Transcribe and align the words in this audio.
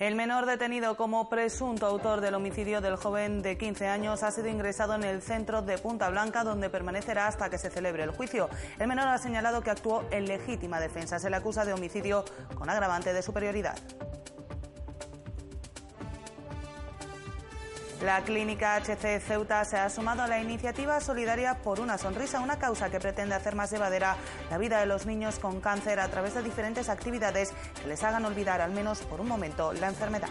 El 0.00 0.16
menor 0.16 0.44
detenido 0.44 0.96
como 0.96 1.28
presunto 1.28 1.86
autor 1.86 2.20
del 2.20 2.34
homicidio 2.34 2.80
del 2.80 2.96
joven 2.96 3.42
de 3.42 3.56
15 3.56 3.86
años 3.86 4.24
ha 4.24 4.32
sido 4.32 4.48
ingresado 4.48 4.96
en 4.96 5.04
el 5.04 5.22
centro 5.22 5.62
de 5.62 5.78
Punta 5.78 6.10
Blanca, 6.10 6.42
donde 6.42 6.68
permanecerá 6.68 7.28
hasta 7.28 7.48
que 7.48 7.58
se 7.58 7.70
celebre 7.70 8.02
el 8.02 8.10
juicio. 8.10 8.50
El 8.80 8.88
menor 8.88 9.06
ha 9.06 9.18
señalado 9.18 9.62
que 9.62 9.70
actuó 9.70 10.04
en 10.10 10.26
legítima 10.26 10.80
defensa. 10.80 11.20
Se 11.20 11.30
le 11.30 11.36
acusa 11.36 11.64
de 11.64 11.74
homicidio 11.74 12.24
con 12.56 12.68
agravante 12.70 13.12
de 13.12 13.22
superioridad. 13.22 13.78
La 18.04 18.22
clínica 18.22 18.76
HC 18.76 19.18
Ceuta 19.18 19.64
se 19.64 19.78
ha 19.78 19.88
sumado 19.88 20.22
a 20.22 20.26
la 20.26 20.38
iniciativa 20.38 21.00
solidaria 21.00 21.62
por 21.62 21.80
una 21.80 21.96
sonrisa, 21.96 22.40
una 22.40 22.58
causa 22.58 22.90
que 22.90 23.00
pretende 23.00 23.34
hacer 23.34 23.54
más 23.54 23.70
llevadera 23.70 24.18
la 24.50 24.58
vida 24.58 24.78
de 24.78 24.84
los 24.84 25.06
niños 25.06 25.38
con 25.38 25.62
cáncer 25.62 25.98
a 25.98 26.08
través 26.08 26.34
de 26.34 26.42
diferentes 26.42 26.90
actividades 26.90 27.54
que 27.80 27.88
les 27.88 28.02
hagan 28.04 28.26
olvidar 28.26 28.60
al 28.60 28.72
menos 28.72 29.00
por 29.00 29.22
un 29.22 29.28
momento 29.28 29.72
la 29.72 29.88
enfermedad. 29.88 30.28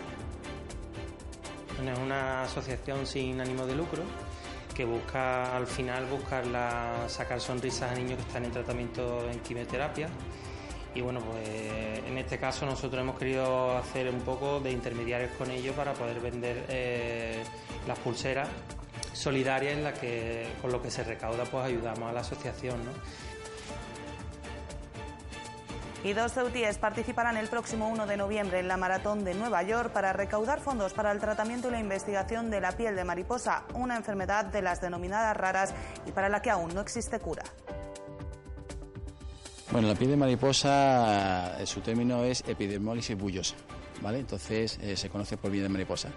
Es 1.84 1.98
una 1.98 2.44
asociación 2.44 3.08
sin 3.08 3.42
ánimo 3.42 3.66
de 3.66 3.74
lucro 3.74 4.04
que 4.76 4.86
busca 4.86 5.58
al 5.58 5.66
final 5.66 6.06
buscar 6.06 6.46
sacar 7.10 7.42
sonrisas 7.42 7.92
a 7.92 7.96
niños 7.96 8.18
que 8.18 8.28
están 8.28 8.46
en 8.46 8.52
tratamiento 8.52 9.28
en 9.32 9.40
quimioterapia 9.40 10.10
y 10.96 11.02
bueno, 11.02 11.20
pues 11.22 11.48
en 12.06 12.18
este 12.18 12.38
caso 12.38 12.66
nosotros 12.66 13.02
hemos 13.02 13.18
querido 13.18 13.78
hacer 13.78 14.10
un 14.10 14.22
poco 14.22 14.60
de 14.60 14.72
intermediarios 14.72 15.32
con 15.32 15.50
ellos 15.50 15.76
para 15.76 15.94
poder 15.94 16.20
vender 16.20 16.66
eh, 16.70 17.44
las 17.88 17.98
pulseras 18.00 18.48
solidarias 19.14 19.74
en 19.74 19.84
la 19.84 19.94
que 19.94 20.48
con 20.62 20.72
lo 20.72 20.82
que 20.82 20.92
se 20.92 21.04
recauda 21.04 21.46
pues 21.46 21.66
ayudamos 21.66 22.10
a 22.10 22.14
la 22.14 22.22
asociación, 22.22 22.80
Y 26.04 26.12
dos 26.12 26.34
ceutíes 26.34 26.78
participarán 26.80 27.38
el 27.38 27.48
próximo 27.48 27.88
1 27.88 28.06
de 28.08 28.18
noviembre 28.18 28.60
en 28.60 28.68
la 28.68 28.76
Maratón 28.76 29.24
de 29.24 29.34
Nueva 29.36 29.64
York 29.64 29.94
para 29.94 30.12
recaudar 30.12 30.60
fondos 30.60 30.92
para 30.92 31.14
el 31.14 31.20
tratamiento 31.20 31.70
y 31.70 31.72
la 31.72 31.80
investigación 31.80 32.50
de 32.52 32.60
la 32.60 32.74
piel 32.74 32.98
de 32.98 33.06
mariposa, 33.06 33.64
una 33.74 33.96
enfermedad 33.96 34.44
de 34.44 34.62
las 34.62 34.82
denominadas 34.82 35.38
raras 35.38 35.74
y 36.06 36.12
para 36.12 36.28
la 36.28 36.42
que 36.42 36.50
aún 36.50 36.74
no 36.76 36.82
existe 36.82 37.20
cura. 37.20 37.44
Bueno, 39.74 39.88
la 39.88 39.96
piel 39.96 40.12
de 40.12 40.18
mariposa, 40.18 41.60
eh, 41.60 41.66
su 41.66 41.82
término 41.82 42.24
es 42.24 42.44
epidermólisis 42.48 43.18
bullosa. 43.18 43.56
¿Vale? 44.04 44.20
Entonces 44.20 44.78
eh, 44.84 44.96
se 44.96 45.10
conoce 45.10 45.36
por 45.36 45.50
piel 45.50 45.64
de 45.64 45.70
mariposa. 45.70 46.10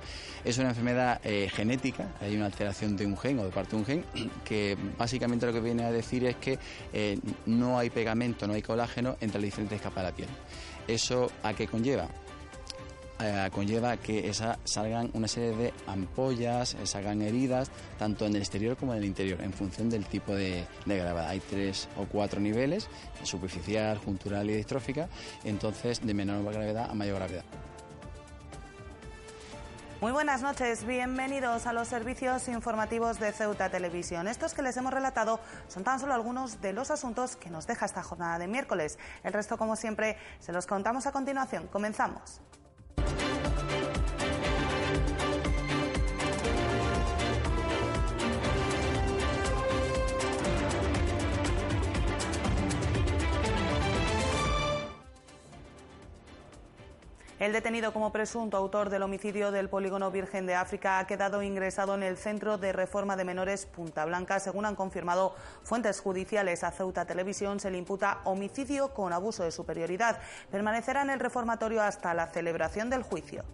Es 0.45 0.59
una 0.59 0.69
enfermedad 0.69 1.23
eh, 1.25 1.49
genética, 1.51 2.13
hay 2.21 2.37
una 2.37 2.45
alteración 2.45 2.99
de 2.99 3.07
un 3.07 3.17
gen 3.17 3.39
o 3.39 3.45
de 3.45 3.51
parte 3.51 3.71
de 3.71 3.77
un 3.77 3.87
gen, 3.87 4.05
que 4.45 4.77
básicamente 4.99 5.47
lo 5.47 5.55
que 5.55 5.61
viene 5.61 5.85
a 5.85 5.91
decir 5.91 6.27
es 6.27 6.37
que 6.37 6.59
no 7.47 7.79
hay 7.79 7.89
pegamento, 7.89 8.47
no 8.47 8.53
hay 8.53 8.61
colágeno 8.61 9.17
entre 9.23 9.41
las 9.41 9.47
diferentes 9.47 9.81
capas 9.81 10.05
de 10.05 10.11
la 10.11 10.15
piel. 10.15 10.29
¿Eso 10.87 11.31
a 11.43 11.55
qué 11.55 11.67
conlleva? 11.67 12.09
Eh, 13.19 13.49
conlleva 13.51 13.97
que 13.97 14.29
esa, 14.29 14.59
salgan 14.65 15.11
una 15.15 15.27
serie 15.27 15.57
de 15.57 15.75
ampollas, 15.87 16.75
eh, 16.75 16.87
salgan 16.87 17.23
heridas, 17.23 17.71
tanto 17.99 18.27
en 18.27 18.35
el 18.35 18.43
exterior 18.43 18.77
como 18.77 18.93
en 18.93 18.99
el 18.99 19.05
interior, 19.07 19.41
en 19.41 19.55
función 19.55 19.89
del 19.89 20.05
tipo 20.05 20.35
de, 20.35 20.67
gravedad. 20.85 21.29
Hay 21.29 21.41
tres 21.41 21.89
o 21.97 22.05
cuatro 22.05 22.41
niveles, 22.41 22.89
superficial, 23.23 23.97
juntural 23.99 24.51
y 24.51 24.57
distrófica, 24.57 25.09
entonces 25.45 26.07
de 26.07 26.13
menor 26.13 26.45
gravedad 26.45 26.91
a 26.91 26.95
mayor 26.95 27.17
gravedad. 27.17 27.45
Muy 30.03 30.13
buenas 30.13 30.43
noches, 30.43 30.85
bienvenidos 30.85 31.67
a 31.67 31.73
los 31.73 31.89
servicios 31.89 32.49
informativos 32.49 33.19
de 33.19 33.33
Ceuta 33.33 33.71
Televisión. 33.71 34.29
Estos 34.29 34.53
que 34.53 34.61
les 34.61 34.77
hemos 34.77 34.93
relatado 34.93 35.41
son 35.69 35.85
tan 35.85 35.99
solo 35.99 36.13
algunos 36.13 36.61
de 36.61 36.75
los 36.75 36.91
asuntos 36.91 37.37
que 37.37 37.49
nos 37.49 37.67
deja 37.67 37.87
esta 37.87 38.03
jornada 38.03 38.39
de 38.39 38.47
miércoles. 38.47 38.99
El 39.25 39.33
resto, 39.33 39.57
como 39.57 39.75
siempre, 39.75 40.19
se 40.39 40.53
los 40.53 40.67
contamos 40.67 41.07
a 41.07 41.13
continuación. 41.13 41.67
Comenzamos. 41.69 42.43
El 57.39 57.53
detenido 57.53 57.93
como 57.93 58.13
presunto 58.13 58.57
autor 58.57 58.89
del 58.89 59.03
homicidio 59.03 59.51
del 59.51 59.69
polígono 59.69 60.11
Virgen 60.11 60.47
de 60.47 60.55
África 60.55 60.99
ha 60.99 61.07
quedado 61.07 61.43
ingresado 61.43 61.95
en 61.95 62.03
el 62.03 62.17
Centro 62.17 62.57
de 62.57 62.73
Reforma 62.73 63.15
de 63.15 63.25
Menores 63.25 63.67
Punta 63.67 64.07
Blanca. 64.07 64.41
Según 64.41 64.65
han 64.65 64.75
confirmado 64.75 65.35
fuentes 65.63 66.01
judiciales 66.01 66.65
a 66.65 66.71
Ceuta 66.71 67.05
Televisión, 67.05 67.61
se 67.61 67.71
le 67.71 67.77
imputa 67.77 68.21
homicidio 68.25 68.95
con 68.95 69.13
abuso 69.13 69.43
de 69.43 69.53
superioridad. 69.53 70.19
Permanecerá 70.51 71.03
en 71.03 71.11
el 71.11 71.21
reformatorio 71.21 71.83
hasta 71.83 72.15
la 72.15 72.29
celebración 72.29 72.89
del 72.89 73.03
juicio. 73.03 73.45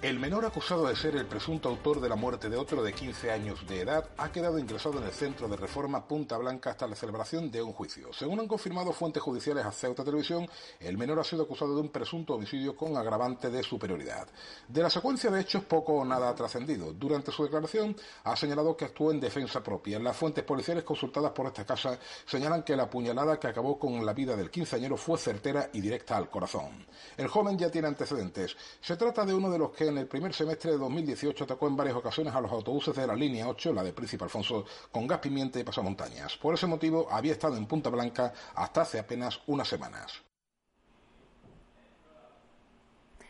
El 0.00 0.20
menor 0.20 0.44
acusado 0.44 0.86
de 0.86 0.94
ser 0.94 1.16
el 1.16 1.26
presunto 1.26 1.68
autor 1.68 2.00
de 2.00 2.08
la 2.08 2.14
muerte 2.14 2.48
de 2.48 2.56
otro 2.56 2.84
de 2.84 2.92
15 2.92 3.32
años 3.32 3.66
de 3.66 3.80
edad 3.80 4.08
ha 4.16 4.30
quedado 4.30 4.60
ingresado 4.60 4.98
en 4.98 5.04
el 5.04 5.10
centro 5.10 5.48
de 5.48 5.56
reforma 5.56 6.06
Punta 6.06 6.38
Blanca 6.38 6.70
hasta 6.70 6.86
la 6.86 6.94
celebración 6.94 7.50
de 7.50 7.62
un 7.62 7.72
juicio. 7.72 8.12
Según 8.12 8.38
han 8.38 8.46
confirmado 8.46 8.92
fuentes 8.92 9.20
judiciales 9.20 9.66
a 9.66 9.72
Ceuta 9.72 10.04
Televisión, 10.04 10.48
el 10.78 10.96
menor 10.96 11.18
ha 11.18 11.24
sido 11.24 11.42
acusado 11.42 11.74
de 11.74 11.80
un 11.80 11.88
presunto 11.88 12.34
homicidio 12.34 12.76
con 12.76 12.96
agravante 12.96 13.50
de 13.50 13.60
superioridad. 13.64 14.28
De 14.68 14.84
la 14.84 14.88
secuencia 14.88 15.32
de 15.32 15.40
hechos 15.40 15.64
poco 15.64 15.94
o 15.94 16.04
nada 16.04 16.28
ha 16.28 16.34
trascendido. 16.36 16.92
Durante 16.92 17.32
su 17.32 17.42
declaración 17.42 17.96
ha 18.22 18.36
señalado 18.36 18.76
que 18.76 18.84
actuó 18.84 19.10
en 19.10 19.18
defensa 19.18 19.64
propia. 19.64 19.98
Las 19.98 20.16
fuentes 20.16 20.44
policiales 20.44 20.84
consultadas 20.84 21.32
por 21.32 21.46
esta 21.46 21.66
casa 21.66 21.98
señalan 22.24 22.62
que 22.62 22.76
la 22.76 22.88
puñalada 22.88 23.40
que 23.40 23.48
acabó 23.48 23.76
con 23.80 24.06
la 24.06 24.12
vida 24.12 24.36
del 24.36 24.48
quinceañero 24.48 24.96
fue 24.96 25.18
certera 25.18 25.70
y 25.72 25.80
directa 25.80 26.16
al 26.16 26.30
corazón. 26.30 26.86
El 27.16 27.26
joven 27.26 27.58
ya 27.58 27.68
tiene 27.68 27.88
antecedentes. 27.88 28.56
Se 28.80 28.96
trata 28.96 29.26
de 29.26 29.34
uno 29.34 29.50
de 29.50 29.58
los 29.58 29.72
que 29.72 29.87
en 29.88 29.98
el 29.98 30.06
primer 30.06 30.32
semestre 30.32 30.72
de 30.72 30.78
2018 30.78 31.44
atacó 31.44 31.66
en 31.66 31.76
varias 31.76 31.96
ocasiones 31.96 32.34
a 32.34 32.40
los 32.40 32.52
autobuses 32.52 32.94
de 32.94 33.06
la 33.06 33.14
línea 33.14 33.48
8, 33.48 33.72
la 33.72 33.82
de 33.82 33.92
Príncipe 33.92 34.24
Alfonso, 34.24 34.64
con 34.90 35.06
gas 35.06 35.18
pimienta 35.18 35.58
y 35.58 35.64
pasamontañas. 35.64 36.36
Por 36.36 36.54
ese 36.54 36.66
motivo 36.66 37.08
había 37.10 37.32
estado 37.32 37.56
en 37.56 37.66
Punta 37.66 37.90
Blanca 37.90 38.32
hasta 38.54 38.82
hace 38.82 38.98
apenas 38.98 39.40
unas 39.46 39.68
semanas. 39.68 40.22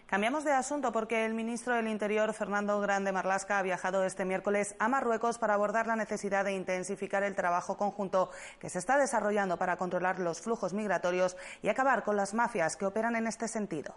Cambiamos 0.09 0.43
de 0.43 0.53
asunto 0.53 0.91
porque 0.91 1.27
el 1.27 1.35
ministro 1.35 1.75
del 1.75 1.87
Interior, 1.87 2.33
Fernando 2.33 2.81
Grande 2.81 3.13
Marlasca, 3.13 3.59
ha 3.59 3.63
viajado 3.63 4.05
este 4.05 4.25
miércoles 4.25 4.75
a 4.79 4.89
Marruecos 4.89 5.37
para 5.37 5.53
abordar 5.53 5.87
la 5.87 5.97
necesidad 5.97 6.47
de 6.47 6.55
intensificar 6.55 7.23
el 7.25 7.35
trabajo 7.35 7.77
conjunto 7.77 8.31
que 8.59 8.71
se 8.71 8.79
está 8.79 8.97
desarrollando 8.97 9.59
para 9.59 9.77
controlar 9.77 10.19
los 10.19 10.41
flujos 10.41 10.73
migratorios 10.73 11.37
y 11.63 11.69
acabar 11.69 12.05
con 12.05 12.17
las 12.17 12.33
mafias 12.33 12.77
que 12.77 12.87
operan 12.87 13.17
en 13.17 13.27
este 13.27 13.49
sentido. 13.49 13.97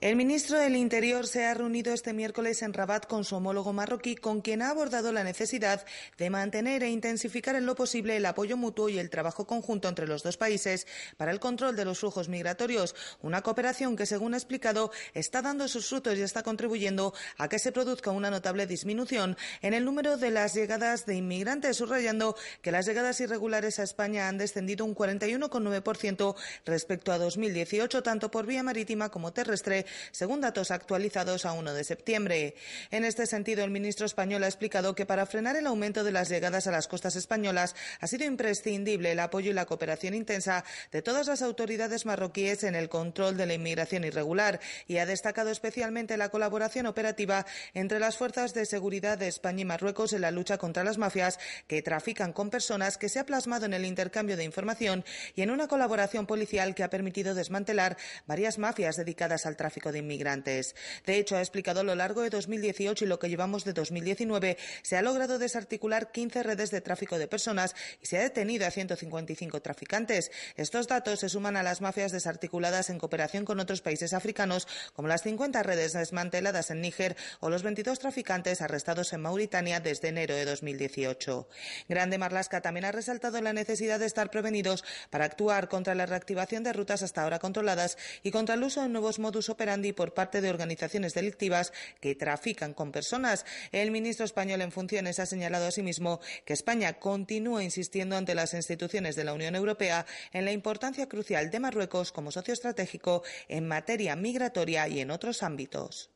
El 0.00 0.16
ministro 0.16 0.58
del 0.58 0.76
Interior 0.76 1.26
se 1.26 1.44
ha 1.44 1.52
reunido 1.52 1.92
este 1.92 2.14
miércoles 2.14 2.62
en 2.62 2.72
Rabat 2.72 3.04
con 3.06 3.22
su 3.22 3.36
homólogo 3.36 3.74
marroquí, 3.74 4.16
con 4.16 4.40
quien 4.40 4.62
ha 4.62 4.70
abordado 4.70 5.12
la 5.12 5.24
necesidad 5.24 5.84
de 6.16 6.30
mantener 6.30 6.82
e 6.82 6.88
intensificar 6.88 7.54
en 7.54 7.66
lo 7.66 7.74
posible 7.74 8.16
el 8.16 8.24
apoyo 8.24 8.56
mutuo 8.56 8.88
y 8.88 8.98
el 8.98 9.10
trabajo 9.10 9.46
conjunto 9.46 9.90
entre 9.90 10.08
los 10.08 10.22
dos 10.22 10.38
países 10.38 10.86
para 11.18 11.32
el 11.32 11.38
control 11.38 11.76
de 11.76 11.84
los 11.84 11.98
flujos 11.98 12.30
migratorios, 12.30 12.94
una 13.20 13.42
cooperación 13.42 13.94
que, 13.94 14.06
según 14.06 14.32
ha 14.32 14.38
explicado, 14.38 14.90
está 15.12 15.42
dando 15.42 15.68
sus 15.68 15.86
frutos 15.86 16.16
y 16.16 16.22
está 16.22 16.42
contribuyendo 16.42 17.12
a 17.36 17.50
que 17.50 17.58
se 17.58 17.70
produzca 17.70 18.10
una 18.10 18.30
notable 18.30 18.66
disminución 18.66 19.36
en 19.60 19.74
el 19.74 19.84
número 19.84 20.16
de 20.16 20.30
las 20.30 20.54
llegadas 20.54 21.04
de 21.04 21.16
inmigrantes, 21.16 21.76
subrayando 21.76 22.36
que 22.62 22.72
las 22.72 22.86
llegadas 22.86 23.20
irregulares 23.20 23.78
a 23.78 23.82
España 23.82 24.28
han 24.28 24.38
descendido 24.38 24.86
un 24.86 24.94
41,9% 24.94 26.36
respecto 26.64 27.12
a 27.12 27.18
2018, 27.18 28.02
tanto 28.02 28.30
por 28.30 28.46
vía 28.46 28.62
marítima 28.62 29.10
como 29.10 29.34
terrestre 29.34 29.84
según 30.12 30.40
datos 30.40 30.70
actualizados 30.70 31.46
a 31.46 31.52
1 31.52 31.74
de 31.74 31.84
septiembre. 31.84 32.54
En 32.90 33.04
este 33.04 33.26
sentido, 33.26 33.64
el 33.64 33.70
ministro 33.70 34.06
español 34.06 34.44
ha 34.44 34.48
explicado 34.48 34.94
que 34.94 35.06
para 35.06 35.26
frenar 35.26 35.56
el 35.56 35.66
aumento 35.66 36.04
de 36.04 36.12
las 36.12 36.28
llegadas 36.28 36.66
a 36.66 36.70
las 36.70 36.88
costas 36.88 37.16
españolas 37.16 37.74
ha 38.00 38.06
sido 38.06 38.24
imprescindible 38.24 39.12
el 39.12 39.20
apoyo 39.20 39.50
y 39.50 39.54
la 39.54 39.66
cooperación 39.66 40.14
intensa 40.14 40.64
de 40.92 41.02
todas 41.02 41.26
las 41.26 41.42
autoridades 41.42 42.06
marroquíes 42.06 42.64
en 42.64 42.74
el 42.74 42.88
control 42.88 43.36
de 43.36 43.46
la 43.46 43.54
inmigración 43.54 44.04
irregular 44.04 44.60
y 44.86 44.98
ha 44.98 45.06
destacado 45.06 45.50
especialmente 45.50 46.16
la 46.16 46.28
colaboración 46.28 46.86
operativa 46.86 47.46
entre 47.74 47.98
las 47.98 48.16
fuerzas 48.16 48.54
de 48.54 48.66
seguridad 48.66 49.18
de 49.18 49.28
España 49.28 49.62
y 49.62 49.64
Marruecos 49.64 50.12
en 50.12 50.22
la 50.22 50.30
lucha 50.30 50.58
contra 50.58 50.84
las 50.84 50.98
mafias 50.98 51.38
que 51.66 51.82
trafican 51.82 52.32
con 52.32 52.50
personas 52.50 52.98
que 52.98 53.08
se 53.08 53.18
ha 53.18 53.26
plasmado 53.26 53.66
en 53.66 53.74
el 53.74 53.84
intercambio 53.84 54.36
de 54.36 54.44
información 54.44 55.04
y 55.34 55.42
en 55.42 55.50
una 55.50 55.68
colaboración 55.68 56.26
policial 56.26 56.74
que 56.74 56.82
ha 56.82 56.90
permitido 56.90 57.34
desmantelar 57.34 57.96
varias 58.26 58.58
mafias 58.58 58.96
dedicadas 58.96 59.46
al 59.46 59.56
tráfico 59.56 59.79
tráfico 59.80 59.92
de 59.92 59.98
inmigrantes. 60.00 60.74
De 61.06 61.16
hecho, 61.16 61.36
ha 61.36 61.40
explicado 61.40 61.80
a 61.80 61.84
lo 61.84 61.94
largo 61.94 62.20
de 62.20 62.30
2018 62.30 63.04
y 63.04 63.08
lo 63.08 63.18
que 63.18 63.28
llevamos 63.28 63.64
de 63.64 63.72
2019, 63.72 64.58
se 64.82 64.96
ha 64.96 65.02
logrado 65.02 65.38
desarticular 65.38 66.12
15 66.12 66.42
redes 66.42 66.70
de 66.70 66.80
tráfico 66.80 67.18
de 67.18 67.26
personas 67.26 67.74
y 68.02 68.06
se 68.06 68.18
ha 68.18 68.22
detenido 68.22 68.66
a 68.66 68.70
155 68.70 69.62
traficantes. 69.62 70.30
Estos 70.56 70.86
datos 70.86 71.20
se 71.20 71.28
suman 71.28 71.56
a 71.56 71.62
las 71.62 71.80
mafias 71.80 72.12
desarticuladas 72.12 72.90
en 72.90 72.98
cooperación 72.98 73.44
con 73.44 73.58
otros 73.58 73.80
países 73.80 74.12
africanos, 74.12 74.68
como 74.92 75.08
las 75.08 75.22
50 75.22 75.62
redes 75.62 75.94
desmanteladas 75.94 76.70
en 76.70 76.82
Níger 76.82 77.16
o 77.40 77.48
los 77.48 77.62
22 77.62 77.98
traficantes 77.98 78.60
arrestados 78.60 79.12
en 79.14 79.22
Mauritania 79.22 79.80
desde 79.80 80.08
enero 80.08 80.34
de 80.34 80.44
2018. 80.44 81.48
Grande 81.88 82.18
Marlasca 82.18 82.60
también 82.60 82.84
ha 82.84 82.92
resaltado 82.92 83.40
la 83.40 83.52
necesidad 83.52 83.98
de 83.98 84.06
estar 84.06 84.30
prevenidos 84.30 84.84
para 85.08 85.24
actuar 85.24 85.68
contra 85.68 85.94
la 85.94 86.06
reactivación 86.06 86.64
de 86.64 86.72
rutas 86.72 87.02
hasta 87.02 87.22
ahora 87.22 87.38
controladas 87.38 87.96
y 88.22 88.30
contra 88.30 88.56
el 88.56 88.62
uso 88.62 88.82
de 88.82 88.88
nuevos 88.88 89.18
modus 89.18 89.48
operandi 89.48 89.69
por 89.94 90.14
parte 90.14 90.40
de 90.40 90.50
organizaciones 90.50 91.14
delictivas 91.14 91.72
que 92.00 92.14
trafican 92.14 92.74
con 92.74 92.90
personas. 92.90 93.46
El 93.72 93.90
ministro 93.90 94.24
español 94.24 94.62
en 94.62 94.72
funciones 94.72 95.20
ha 95.20 95.26
señalado 95.26 95.66
asimismo 95.66 96.20
que 96.44 96.52
España 96.52 96.94
continúa 96.94 97.62
insistiendo 97.62 98.16
ante 98.16 98.34
las 98.34 98.52
instituciones 98.54 99.14
de 99.14 99.24
la 99.24 99.32
Unión 99.32 99.54
Europea 99.54 100.06
en 100.32 100.44
la 100.44 100.52
importancia 100.52 101.08
crucial 101.08 101.50
de 101.50 101.60
Marruecos 101.60 102.10
como 102.12 102.32
socio 102.32 102.52
estratégico 102.52 103.22
en 103.48 103.68
materia 103.68 104.16
migratoria 104.16 104.88
y 104.88 105.00
en 105.00 105.10
otros 105.10 105.42
ámbitos. 105.42 106.10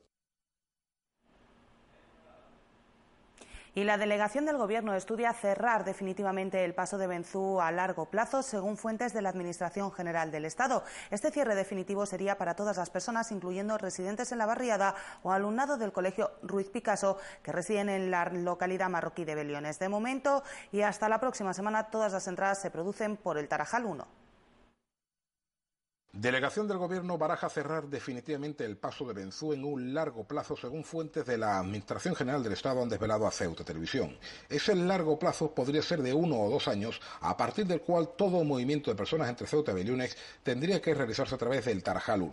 Y 3.76 3.82
la 3.82 3.98
delegación 3.98 4.46
del 4.46 4.56
Gobierno 4.56 4.94
estudia 4.94 5.32
cerrar 5.32 5.84
definitivamente 5.84 6.64
el 6.64 6.74
paso 6.74 6.96
de 6.96 7.08
Benzú 7.08 7.60
a 7.60 7.72
largo 7.72 8.06
plazo, 8.06 8.44
según 8.44 8.76
fuentes 8.76 9.12
de 9.12 9.20
la 9.20 9.30
Administración 9.30 9.90
General 9.90 10.30
del 10.30 10.44
Estado. 10.44 10.84
Este 11.10 11.32
cierre 11.32 11.56
definitivo 11.56 12.06
sería 12.06 12.38
para 12.38 12.54
todas 12.54 12.76
las 12.76 12.90
personas, 12.90 13.32
incluyendo 13.32 13.76
residentes 13.76 14.30
en 14.30 14.38
la 14.38 14.46
barriada 14.46 14.94
o 15.24 15.32
alumnado 15.32 15.76
del 15.76 15.90
Colegio 15.90 16.30
Ruiz 16.42 16.70
Picasso, 16.70 17.18
que 17.42 17.50
residen 17.50 17.88
en 17.88 18.12
la 18.12 18.26
localidad 18.26 18.88
marroquí 18.88 19.24
de 19.24 19.34
Beliones. 19.34 19.80
De 19.80 19.88
momento 19.88 20.44
y 20.70 20.82
hasta 20.82 21.08
la 21.08 21.18
próxima 21.18 21.52
semana, 21.52 21.90
todas 21.90 22.12
las 22.12 22.28
entradas 22.28 22.60
se 22.60 22.70
producen 22.70 23.16
por 23.16 23.38
el 23.38 23.48
Tarajal 23.48 23.86
1. 23.86 24.23
Delegación 26.16 26.68
del 26.68 26.78
Gobierno 26.78 27.18
baraja 27.18 27.48
cerrar 27.48 27.88
definitivamente 27.88 28.64
el 28.64 28.76
paso 28.76 29.04
de 29.04 29.14
Benzú 29.14 29.52
en 29.52 29.64
un 29.64 29.92
largo 29.92 30.22
plazo, 30.22 30.56
según 30.56 30.84
fuentes 30.84 31.26
de 31.26 31.36
la 31.36 31.58
Administración 31.58 32.14
General 32.14 32.40
del 32.40 32.52
Estado 32.52 32.80
han 32.80 32.88
desvelado 32.88 33.26
a 33.26 33.32
Ceuta 33.32 33.64
Televisión. 33.64 34.16
Ese 34.48 34.76
largo 34.76 35.18
plazo 35.18 35.50
podría 35.50 35.82
ser 35.82 36.02
de 36.02 36.14
uno 36.14 36.38
o 36.38 36.48
dos 36.48 36.68
años, 36.68 37.00
a 37.20 37.36
partir 37.36 37.66
del 37.66 37.80
cual 37.80 38.10
todo 38.16 38.44
movimiento 38.44 38.92
de 38.92 38.96
personas 38.96 39.28
entre 39.28 39.48
Ceuta 39.48 39.72
y 39.72 39.74
Beliunex 39.74 40.16
tendría 40.44 40.80
que 40.80 40.94
realizarse 40.94 41.34
a 41.34 41.38
través 41.38 41.64
del 41.64 41.82
Tarajal 41.82 42.22
1. 42.22 42.32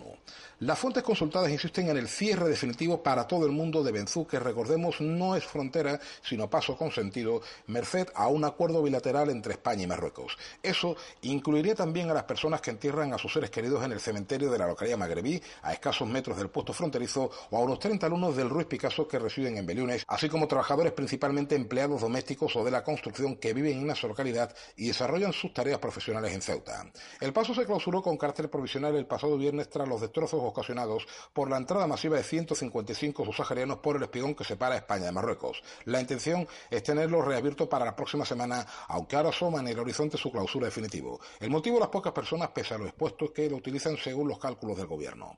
Las 0.60 0.78
fuentes 0.78 1.02
consultadas 1.02 1.50
insisten 1.50 1.90
en 1.90 1.98
el 1.98 2.08
cierre 2.08 2.50
definitivo 2.50 3.02
para 3.02 3.26
todo 3.26 3.48
el 3.48 3.52
mundo 3.52 3.82
de 3.82 3.92
Benzú, 3.92 4.28
que 4.28 4.40
recordemos 4.40 5.02
no 5.02 5.36
es 5.36 5.44
frontera, 5.44 6.00
sino 6.22 6.52
paso 6.52 6.78
consentido, 6.78 7.42
merced 7.66 8.10
a 8.14 8.28
un 8.28 8.46
acuerdo 8.46 8.84
bilateral 8.84 9.32
entre 9.32 9.54
España 9.54 9.86
y 9.86 9.88
Marruecos. 9.88 10.38
Eso 10.62 10.96
incluiría 11.24 11.74
también 11.74 12.12
a 12.12 12.14
las 12.14 12.26
personas 12.26 12.62
que 12.62 12.70
entierran 12.70 13.12
a 13.12 13.18
sus 13.18 13.34
seres 13.34 13.50
queridos 13.50 13.71
en 13.80 13.94
el 13.94 14.00
cementerio 14.00 14.52
de 14.52 14.58
la 14.58 14.68
localidad 14.68 14.98
magrebí, 14.98 15.42
a 15.62 15.74
escasos 15.74 16.08
metros 16.08 16.38
del 16.38 16.50
puesto 16.50 16.74
fronterizo, 16.74 17.32
o 17.50 17.58
a 17.58 17.62
unos 17.62 17.80
30 17.80 18.06
alumnos 18.06 18.36
del 18.36 18.50
Ruiz 18.50 18.68
Picasso 18.68 19.08
que 19.08 19.18
residen 19.18 19.58
en 19.58 19.66
Beliunes, 19.66 20.04
así 20.08 20.28
como 20.28 20.48
trabajadores 20.48 20.92
principalmente 20.92 21.56
empleados 21.56 22.02
domésticos 22.02 22.56
o 22.56 22.64
de 22.64 22.72
la 22.72 22.84
construcción 22.84 23.38
que 23.38 23.54
viven 23.54 23.80
en 23.80 23.92
esa 23.92 24.08
localidad 24.08 24.54
y 24.76 24.88
desarrollan 24.88 25.32
sus 25.32 25.54
tareas 25.54 25.80
profesionales 25.80 26.34
en 26.34 26.42
Ceuta. 26.42 26.86
El 27.20 27.34
paso 27.34 27.54
se 27.54 27.66
clausuró 27.66 28.02
con 28.02 28.18
carácter 28.18 28.50
provisional 28.50 28.96
el 28.96 29.06
pasado 29.06 29.38
viernes 29.38 29.70
tras 29.70 29.88
los 29.88 30.02
destrozos 30.02 30.42
ocasionados 30.44 31.08
por 31.34 31.50
la 31.50 31.58
entrada 31.58 31.88
masiva 31.88 32.18
de 32.18 32.24
155 32.24 33.26
subsaharianos 33.26 33.78
por 33.78 33.96
el 33.96 34.04
espigón 34.04 34.36
que 34.36 34.44
separa 34.44 34.76
España 34.76 35.06
de 35.06 35.12
Marruecos. 35.12 35.64
La 35.86 36.02
intención 36.02 36.48
es 36.70 36.84
tenerlo 36.84 37.22
reabierto 37.22 37.70
para 37.70 37.86
la 37.86 37.96
próxima 37.96 38.26
semana, 38.26 38.66
aunque 38.88 39.16
ahora 39.16 39.30
asoma 39.30 39.60
en 39.60 39.68
el 39.68 39.80
horizonte 39.80 40.18
su 40.18 40.32
clausura 40.32 40.66
definitivo. 40.66 41.20
El 41.40 41.50
motivo 41.50 41.80
las 41.80 41.90
pocas 41.90 42.14
personas, 42.14 42.50
pese 42.50 42.74
a 42.74 42.78
lo 42.78 42.86
expuesto, 42.86 43.32
que 43.34 43.50
lo 43.50 43.61
utilizan 43.62 43.96
según 43.98 44.28
los 44.28 44.40
cálculos 44.40 44.78
del 44.78 44.88
gobierno. 44.88 45.38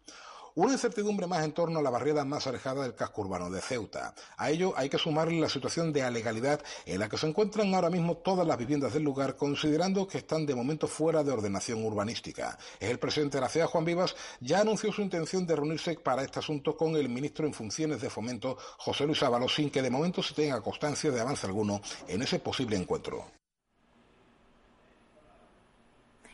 Una 0.56 0.74
incertidumbre 0.74 1.26
más 1.26 1.44
en 1.44 1.52
torno 1.52 1.80
a 1.80 1.82
la 1.82 1.90
barriada 1.90 2.24
más 2.26 2.46
alejada 2.46 2.84
del 2.84 2.94
casco 2.94 3.22
urbano 3.22 3.50
de 3.50 3.60
Ceuta. 3.60 4.14
A 4.38 4.52
ello 4.52 4.74
hay 4.78 4.88
que 4.88 5.00
sumarle 5.00 5.40
la 5.40 5.50
situación 5.50 5.92
de 5.92 6.04
alegalidad 6.04 6.62
en 6.86 7.00
la 7.00 7.10
que 7.10 7.18
se 7.18 7.26
encuentran 7.26 7.74
ahora 7.74 7.90
mismo 7.90 8.18
todas 8.18 8.46
las 8.46 8.60
viviendas 8.60 8.94
del 8.94 9.02
lugar, 9.02 9.36
considerando 9.36 10.08
que 10.08 10.20
están 10.20 10.46
de 10.46 10.54
momento 10.54 10.88
fuera 10.88 11.24
de 11.24 11.32
ordenación 11.32 11.84
urbanística. 11.84 12.56
El 12.80 13.00
presidente 13.00 13.38
de 13.38 13.42
la 13.42 13.50
ciudad, 13.50 13.66
Juan 13.66 13.84
Vivas, 13.84 14.16
ya 14.42 14.62
anunció 14.62 14.94
su 14.94 15.02
intención 15.02 15.48
de 15.48 15.56
reunirse 15.56 15.96
para 15.96 16.22
este 16.22 16.38
asunto 16.38 16.78
con 16.78 16.96
el 16.98 17.10
ministro 17.10 17.48
en 17.48 17.54
funciones 17.56 18.00
de 18.00 18.12
fomento, 18.12 18.56
José 18.78 19.08
Luis 19.08 19.24
Ábalos, 19.24 19.56
sin 19.56 19.72
que 19.72 19.82
de 19.82 19.90
momento 19.90 20.22
se 20.22 20.36
tenga 20.36 20.62
constancia 20.62 21.10
de 21.10 21.20
avance 21.20 21.48
alguno 21.48 21.82
en 22.08 22.22
ese 22.22 22.38
posible 22.38 22.78
encuentro. 22.78 23.43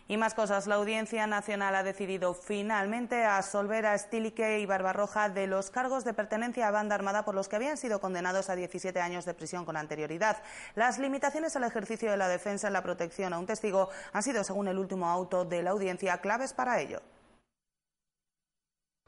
Y 0.09 0.17
más 0.17 0.33
cosas. 0.33 0.65
La 0.65 0.73
Audiencia 0.73 1.27
Nacional 1.27 1.75
ha 1.75 1.83
decidido 1.83 2.33
finalmente 2.33 3.25
absolver 3.25 3.85
a 3.85 3.95
Stilike 3.95 4.57
y 4.59 4.65
Barbarroja 4.65 5.29
de 5.29 5.45
los 5.45 5.69
cargos 5.69 6.03
de 6.03 6.15
pertenencia 6.15 6.67
a 6.67 6.71
banda 6.71 6.95
armada 6.95 7.23
por 7.23 7.35
los 7.35 7.47
que 7.47 7.57
habían 7.57 7.77
sido 7.77 8.01
condenados 8.01 8.49
a 8.49 8.55
17 8.55 8.99
años 8.99 9.25
de 9.25 9.35
prisión 9.35 9.65
con 9.65 9.77
anterioridad. 9.77 10.37
Las 10.73 10.97
limitaciones 10.97 11.55
al 11.55 11.63
ejercicio 11.63 12.09
de 12.09 12.17
la 12.17 12.27
defensa 12.27 12.65
en 12.65 12.73
la 12.73 12.81
protección 12.81 13.33
a 13.33 13.37
un 13.37 13.45
testigo 13.45 13.89
han 14.11 14.23
sido, 14.23 14.43
según 14.43 14.67
el 14.67 14.79
último 14.79 15.07
auto 15.07 15.45
de 15.45 15.61
la 15.61 15.69
audiencia, 15.69 16.17
claves 16.17 16.53
para 16.53 16.81
ello. 16.81 17.03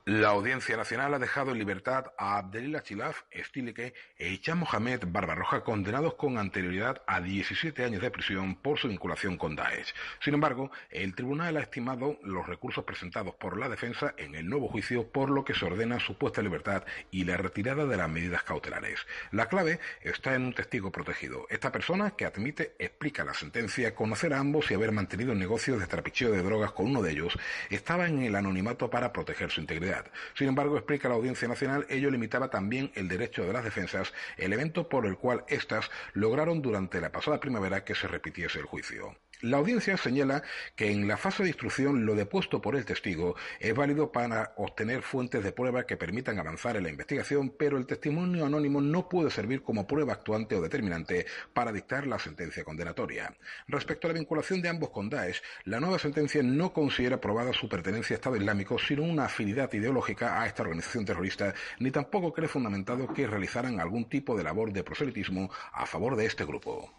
La 0.06 0.30
Audiencia 0.30 0.76
Nacional 0.76 1.14
ha 1.14 1.20
dejado 1.20 1.52
en 1.52 1.60
libertad 1.60 2.06
a 2.18 2.40
Abdelila 2.40 2.82
Chilaf, 2.82 3.22
Estilike 3.30 3.94
e 4.18 4.30
Hicham 4.30 4.58
Mohamed 4.58 5.04
Barbarroja, 5.06 5.64
condenados 5.64 6.16
con 6.16 6.40
anterioridad 6.40 7.04
a 7.06 7.22
17 7.22 7.84
años 7.84 8.02
de 8.02 8.10
prisión 8.10 8.56
por 8.56 8.80
su 8.80 8.88
vinculación 8.88 9.38
con 9.38 9.56
Daesh. 9.56 9.94
Sin 10.20 10.34
embargo, 10.34 10.72
el 10.90 11.14
tribunal 11.14 11.56
ha 11.56 11.62
estimado 11.62 12.18
los 12.24 12.48
recursos 12.48 12.84
presentados 12.84 13.36
por 13.36 13.60
la 13.60 13.70
defensa 13.70 14.16
en 14.18 14.34
el 14.34 14.50
nuevo 14.50 14.70
juicio, 14.70 15.08
por 15.08 15.30
lo 15.30 15.46
que 15.46 15.54
se 15.54 15.66
ordena 15.66 16.00
su 16.00 16.18
puesta 16.18 16.42
en 16.42 16.46
libertad 16.46 16.84
y 17.12 17.24
la 17.24 17.38
retirada 17.38 17.86
de 17.86 17.98
las 17.98 18.10
medidas 18.10 18.42
cautelares. 18.42 19.06
La 19.32 19.50
clave 19.50 19.80
está 20.02 20.34
en 20.34 20.46
un 20.46 20.54
testigo 20.56 20.92
protegido. 20.92 21.46
Esta 21.48 21.72
persona, 21.72 22.16
que 22.18 22.26
admite, 22.26 22.74
explica 22.80 23.24
la 23.24 23.36
sentencia, 23.36 23.94
conocer 23.94 24.34
a 24.34 24.40
ambos 24.40 24.72
y 24.72 24.74
haber 24.74 24.94
mantenido 24.94 25.36
negocios 25.36 25.80
de 25.80 25.86
trapicheo 25.86 26.32
de 26.32 26.42
drogas 26.42 26.72
con 26.72 26.88
uno 26.88 27.04
de 27.04 27.12
ellos, 27.12 27.38
estaba 27.70 28.08
en 28.08 28.24
el 28.24 28.36
anonimato 28.36 28.90
para 28.90 29.14
proteger 29.14 29.52
su 29.52 29.62
integridad. 29.62 29.92
Sin 30.36 30.48
embargo, 30.48 30.78
explica 30.78 31.10
la 31.10 31.16
Audiencia 31.16 31.48
Nacional, 31.48 31.86
ello 31.90 32.10
limitaba 32.10 32.50
también 32.50 32.92
el 32.96 33.08
derecho 33.08 33.46
de 33.46 33.54
las 33.54 33.64
defensas, 33.64 34.14
elemento 34.38 34.88
por 34.90 35.06
el 35.06 35.18
cual 35.18 35.44
éstas 35.48 35.90
lograron 36.14 36.62
durante 36.62 37.02
la 37.02 37.12
pasada 37.12 37.40
primavera 37.40 37.84
que 37.84 37.96
se 37.96 38.08
repitiese 38.08 38.60
el 38.60 38.66
juicio. 38.66 39.16
La 39.42 39.58
audiencia 39.58 39.98
señala 39.98 40.44
que 40.76 40.92
en 40.92 41.08
la 41.08 41.18
fase 41.18 41.42
de 41.42 41.50
instrucción 41.50 42.06
lo 42.06 42.14
depuesto 42.14 42.62
por 42.62 42.76
el 42.76 42.86
testigo 42.86 43.36
es 43.60 43.74
válido 43.74 44.12
para 44.12 44.54
obtener 44.56 45.02
fuentes 45.02 45.44
de 45.44 45.52
prueba 45.52 45.88
que 45.88 45.98
permitan 45.98 46.38
avanzar 46.38 46.78
en 46.78 46.84
la 46.84 46.90
investigación, 46.90 47.50
pero 47.58 47.80
el 47.80 47.88
testimonio 47.88 48.46
anónimo 48.46 48.82
no 48.82 49.10
puede 49.10 49.32
servir 49.32 49.64
como 49.64 49.88
prueba 49.88 50.14
actuante 50.14 50.56
o 50.56 50.62
determinante 50.62 51.26
para 51.54 51.72
dictar 51.72 52.06
la 52.06 52.20
sentencia 52.20 52.64
condenatoria. 52.64 53.36
Respecto 53.68 54.06
a 54.06 54.10
la 54.10 54.20
vinculación 54.20 54.62
de 54.62 54.70
ambos 54.70 54.92
con 54.92 55.10
Daesh, 55.10 55.42
la 55.64 55.80
nueva 55.80 55.98
sentencia 55.98 56.44
no 56.44 56.72
considera 56.72 57.20
probada 57.20 57.52
su 57.52 57.68
pertenencia 57.68 58.14
a 58.14 58.18
Estado 58.18 58.36
Islámico, 58.36 58.78
sino 58.78 59.02
una 59.02 59.26
afinidad 59.26 59.74
ideológica 59.74 60.40
a 60.40 60.46
esta 60.46 60.62
organización 60.62 61.04
terrorista, 61.04 61.56
ni 61.80 61.90
tampoco 61.90 62.32
cree 62.32 62.48
fundamentado 62.48 63.12
que 63.12 63.26
realizaran 63.26 63.80
algún 63.80 64.08
tipo 64.08 64.38
de 64.38 64.44
labor 64.44 64.72
de 64.72 64.84
proselitismo 64.84 65.50
a 65.74 65.88
favor 65.88 66.16
de 66.16 66.28
este 66.28 66.46
grupo. 66.46 66.92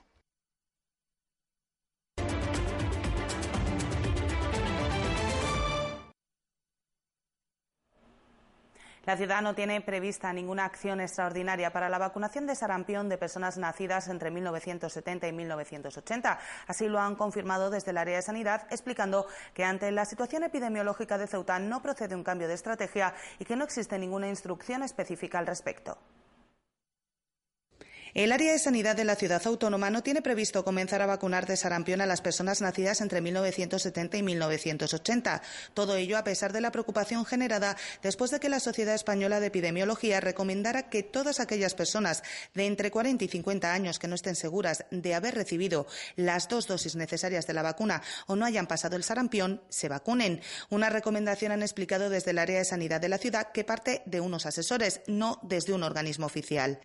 La 9.04 9.16
ciudad 9.16 9.42
no 9.42 9.56
tiene 9.56 9.80
prevista 9.80 10.32
ninguna 10.32 10.64
acción 10.64 11.00
extraordinaria 11.00 11.72
para 11.72 11.88
la 11.88 11.98
vacunación 11.98 12.46
de 12.46 12.54
sarampión 12.54 13.08
de 13.08 13.18
personas 13.18 13.58
nacidas 13.58 14.06
entre 14.06 14.30
1970 14.30 15.26
y 15.26 15.32
1980. 15.32 16.38
Así 16.68 16.88
lo 16.88 17.00
han 17.00 17.16
confirmado 17.16 17.68
desde 17.68 17.90
el 17.90 17.98
área 17.98 18.14
de 18.14 18.22
sanidad, 18.22 18.68
explicando 18.70 19.26
que 19.54 19.64
ante 19.64 19.90
la 19.90 20.04
situación 20.04 20.44
epidemiológica 20.44 21.18
de 21.18 21.26
Ceuta 21.26 21.58
no 21.58 21.82
procede 21.82 22.14
un 22.14 22.22
cambio 22.22 22.46
de 22.46 22.54
estrategia 22.54 23.12
y 23.40 23.44
que 23.44 23.56
no 23.56 23.64
existe 23.64 23.98
ninguna 23.98 24.28
instrucción 24.28 24.84
específica 24.84 25.40
al 25.40 25.48
respecto. 25.48 25.98
El 28.14 28.30
área 28.30 28.52
de 28.52 28.58
sanidad 28.58 28.94
de 28.94 29.06
la 29.06 29.16
ciudad 29.16 29.40
autónoma 29.46 29.88
no 29.88 30.02
tiene 30.02 30.20
previsto 30.20 30.66
comenzar 30.66 31.00
a 31.00 31.06
vacunar 31.06 31.46
de 31.46 31.56
sarampión 31.56 32.02
a 32.02 32.06
las 32.06 32.20
personas 32.20 32.60
nacidas 32.60 33.00
entre 33.00 33.22
1970 33.22 34.18
y 34.18 34.22
1980. 34.22 35.40
Todo 35.72 35.96
ello 35.96 36.18
a 36.18 36.22
pesar 36.22 36.52
de 36.52 36.60
la 36.60 36.70
preocupación 36.70 37.24
generada 37.24 37.74
después 38.02 38.30
de 38.30 38.38
que 38.38 38.50
la 38.50 38.60
Sociedad 38.60 38.94
Española 38.94 39.40
de 39.40 39.46
Epidemiología 39.46 40.20
recomendara 40.20 40.90
que 40.90 41.02
todas 41.02 41.40
aquellas 41.40 41.72
personas 41.72 42.22
de 42.52 42.66
entre 42.66 42.90
40 42.90 43.24
y 43.24 43.28
50 43.28 43.72
años 43.72 43.98
que 43.98 44.08
no 44.08 44.14
estén 44.14 44.36
seguras 44.36 44.84
de 44.90 45.14
haber 45.14 45.34
recibido 45.34 45.86
las 46.14 46.48
dos 46.48 46.66
dosis 46.66 46.96
necesarias 46.96 47.46
de 47.46 47.54
la 47.54 47.62
vacuna 47.62 48.02
o 48.26 48.36
no 48.36 48.44
hayan 48.44 48.66
pasado 48.66 48.96
el 48.96 49.04
sarampión 49.04 49.62
se 49.70 49.88
vacunen. 49.88 50.42
Una 50.68 50.90
recomendación 50.90 51.52
han 51.52 51.62
explicado 51.62 52.10
desde 52.10 52.32
el 52.32 52.38
área 52.40 52.58
de 52.58 52.66
sanidad 52.66 53.00
de 53.00 53.08
la 53.08 53.16
ciudad 53.16 53.52
que 53.52 53.64
parte 53.64 54.02
de 54.04 54.20
unos 54.20 54.44
asesores, 54.44 55.00
no 55.06 55.40
desde 55.42 55.72
un 55.72 55.82
organismo 55.82 56.26
oficial. 56.26 56.78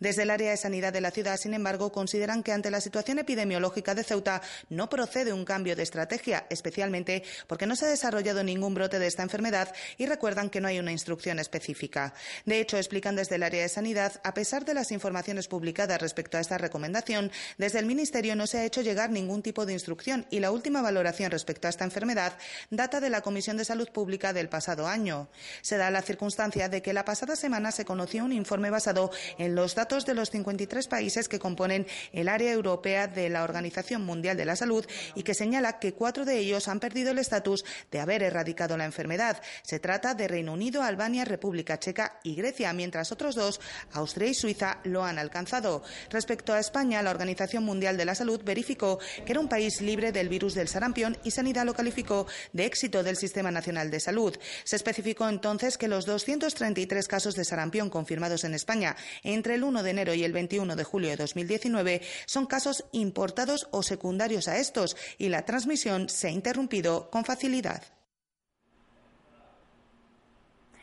Desde 0.00 0.24
el 0.24 0.30
área 0.30 0.50
de 0.50 0.56
sanidad 0.56 0.71
de 0.72 1.00
la 1.00 1.10
ciudad, 1.10 1.36
sin 1.36 1.54
embargo, 1.54 1.92
consideran 1.92 2.42
que 2.42 2.52
ante 2.52 2.70
la 2.70 2.80
situación 2.80 3.18
epidemiológica 3.18 3.94
de 3.94 4.04
Ceuta 4.04 4.40
no 4.70 4.88
procede 4.88 5.32
un 5.32 5.44
cambio 5.44 5.76
de 5.76 5.82
estrategia, 5.82 6.46
especialmente 6.48 7.24
porque 7.46 7.66
no 7.66 7.76
se 7.76 7.84
ha 7.84 7.88
desarrollado 7.88 8.42
ningún 8.42 8.74
brote 8.74 8.98
de 8.98 9.06
esta 9.06 9.22
enfermedad 9.22 9.72
y 9.98 10.06
recuerdan 10.06 10.48
que 10.48 10.60
no 10.60 10.68
hay 10.68 10.78
una 10.78 10.92
instrucción 10.92 11.38
específica. 11.38 12.14
De 12.46 12.60
hecho, 12.60 12.78
explican 12.78 13.16
desde 13.16 13.36
el 13.36 13.42
área 13.42 13.62
de 13.62 13.68
sanidad, 13.68 14.20
a 14.24 14.34
pesar 14.34 14.64
de 14.64 14.74
las 14.74 14.92
informaciones 14.92 15.48
publicadas 15.48 16.00
respecto 16.00 16.38
a 16.38 16.40
esta 16.40 16.58
recomendación, 16.58 17.30
desde 17.58 17.78
el 17.78 17.86
Ministerio 17.86 18.34
no 18.34 18.46
se 18.46 18.58
ha 18.58 18.64
hecho 18.64 18.80
llegar 18.80 19.10
ningún 19.10 19.42
tipo 19.42 19.66
de 19.66 19.74
instrucción 19.74 20.26
y 20.30 20.40
la 20.40 20.50
última 20.50 20.80
valoración 20.80 21.30
respecto 21.30 21.66
a 21.66 21.70
esta 21.70 21.84
enfermedad 21.84 22.32
data 22.70 23.00
de 23.00 23.10
la 23.10 23.20
Comisión 23.20 23.56
de 23.56 23.64
Salud 23.64 23.90
Pública 23.90 24.32
del 24.32 24.48
pasado 24.48 24.86
año. 24.86 25.28
Se 25.60 25.76
da 25.76 25.90
la 25.90 26.02
circunstancia 26.02 26.68
de 26.68 26.82
que 26.82 26.92
la 26.92 27.04
pasada 27.04 27.36
semana 27.36 27.72
se 27.72 27.84
conoció 27.84 28.24
un 28.24 28.32
informe 28.32 28.70
basado 28.70 29.10
en 29.38 29.54
los 29.54 29.74
datos 29.74 30.06
de 30.06 30.14
los 30.14 30.30
53 30.62 30.88
países 30.88 31.28
que 31.28 31.38
componen 31.38 31.86
el 32.12 32.28
área 32.28 32.52
europea 32.52 33.08
de 33.08 33.28
la 33.28 33.44
Organización 33.44 34.04
Mundial 34.04 34.36
de 34.36 34.44
la 34.44 34.56
Salud 34.56 34.86
y 35.14 35.22
que 35.22 35.34
señala 35.34 35.78
que 35.78 35.94
cuatro 35.94 36.24
de 36.24 36.38
ellos 36.38 36.68
han 36.68 36.80
perdido 36.80 37.10
el 37.10 37.18
estatus 37.18 37.64
de 37.90 38.00
haber 38.00 38.22
erradicado 38.22 38.76
la 38.76 38.84
enfermedad. 38.84 39.40
Se 39.62 39.80
trata 39.80 40.14
de 40.14 40.28
Reino 40.28 40.52
Unido, 40.52 40.82
Albania, 40.82 41.24
República 41.24 41.78
Checa 41.78 42.20
y 42.22 42.34
Grecia, 42.34 42.72
mientras 42.72 43.12
otros 43.12 43.34
dos, 43.34 43.60
Austria 43.92 44.28
y 44.28 44.34
Suiza, 44.34 44.78
lo 44.84 45.04
han 45.04 45.18
alcanzado. 45.18 45.82
Respecto 46.10 46.52
a 46.52 46.60
España, 46.60 47.02
la 47.02 47.10
Organización 47.10 47.64
Mundial 47.64 47.96
de 47.96 48.04
la 48.04 48.14
Salud 48.14 48.40
verificó 48.44 48.98
que 49.24 49.32
era 49.32 49.40
un 49.40 49.48
país 49.48 49.80
libre 49.80 50.12
del 50.12 50.28
virus 50.28 50.54
del 50.54 50.68
sarampión 50.68 51.16
y 51.24 51.30
Sanidad 51.30 51.64
lo 51.64 51.74
calificó 51.74 52.26
de 52.52 52.66
éxito 52.66 53.02
del 53.02 53.16
Sistema 53.16 53.50
Nacional 53.50 53.90
de 53.90 54.00
Salud. 54.00 54.36
Se 54.64 54.76
especificó 54.76 55.28
entonces 55.28 55.78
que 55.78 55.88
los 55.88 56.06
233 56.06 57.08
casos 57.08 57.34
de 57.34 57.44
sarampión 57.44 57.90
confirmados 57.90 58.44
en 58.44 58.54
España 58.54 58.96
entre 59.22 59.54
el 59.54 59.64
1 59.64 59.82
de 59.82 59.90
enero 59.90 60.14
y 60.14 60.24
el 60.24 60.32
21 60.52 60.76
de 60.76 60.84
julio 60.84 61.10
de 61.10 61.16
2019 61.16 62.02
son 62.26 62.46
casos 62.46 62.84
importados 62.92 63.68
o 63.70 63.82
secundarios 63.82 64.48
a 64.48 64.58
estos 64.58 64.96
y 65.16 65.30
la 65.30 65.46
transmisión 65.46 66.10
se 66.10 66.28
ha 66.28 66.30
interrumpido 66.30 67.08
con 67.10 67.24
facilidad. 67.24 67.82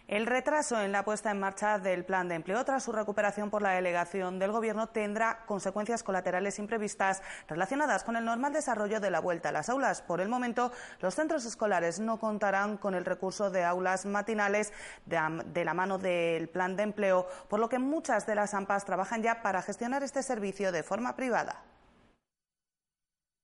El 0.09 0.25
retraso 0.25 0.81
en 0.81 0.91
la 0.91 1.05
puesta 1.05 1.29
en 1.29 1.39
marcha 1.39 1.77
del 1.77 2.03
plan 2.03 2.27
de 2.27 2.33
empleo 2.33 2.65
tras 2.65 2.81
su 2.81 2.91
recuperación 2.91 3.51
por 3.51 3.61
la 3.61 3.73
delegación 3.73 4.39
del 4.39 4.51
Gobierno 4.51 4.87
tendrá 4.87 5.45
consecuencias 5.45 6.01
colaterales 6.01 6.57
imprevistas 6.57 7.21
relacionadas 7.47 8.03
con 8.03 8.15
el 8.15 8.25
normal 8.25 8.51
desarrollo 8.51 8.99
de 8.99 9.11
la 9.11 9.19
vuelta 9.19 9.49
a 9.49 9.51
las 9.51 9.69
aulas. 9.69 10.01
Por 10.01 10.19
el 10.19 10.27
momento, 10.27 10.71
los 10.99 11.13
centros 11.13 11.45
escolares 11.45 11.99
no 11.99 12.19
contarán 12.19 12.77
con 12.77 12.95
el 12.95 13.05
recurso 13.05 13.51
de 13.51 13.63
aulas 13.63 14.07
matinales 14.07 14.73
de, 15.05 15.63
la 15.63 15.73
mano 15.75 15.99
del 15.99 16.49
plan 16.49 16.75
de 16.75 16.81
empleo, 16.81 17.27
por 17.47 17.59
lo 17.59 17.69
que 17.69 17.77
muchas 17.77 18.25
de 18.25 18.33
las 18.33 18.55
AMPAs 18.55 18.85
trabajan 18.85 19.21
ya 19.21 19.43
para 19.43 19.61
gestionar 19.61 20.01
este 20.01 20.23
servicio 20.23 20.71
de 20.71 20.81
forma 20.81 21.15
privada. 21.15 21.61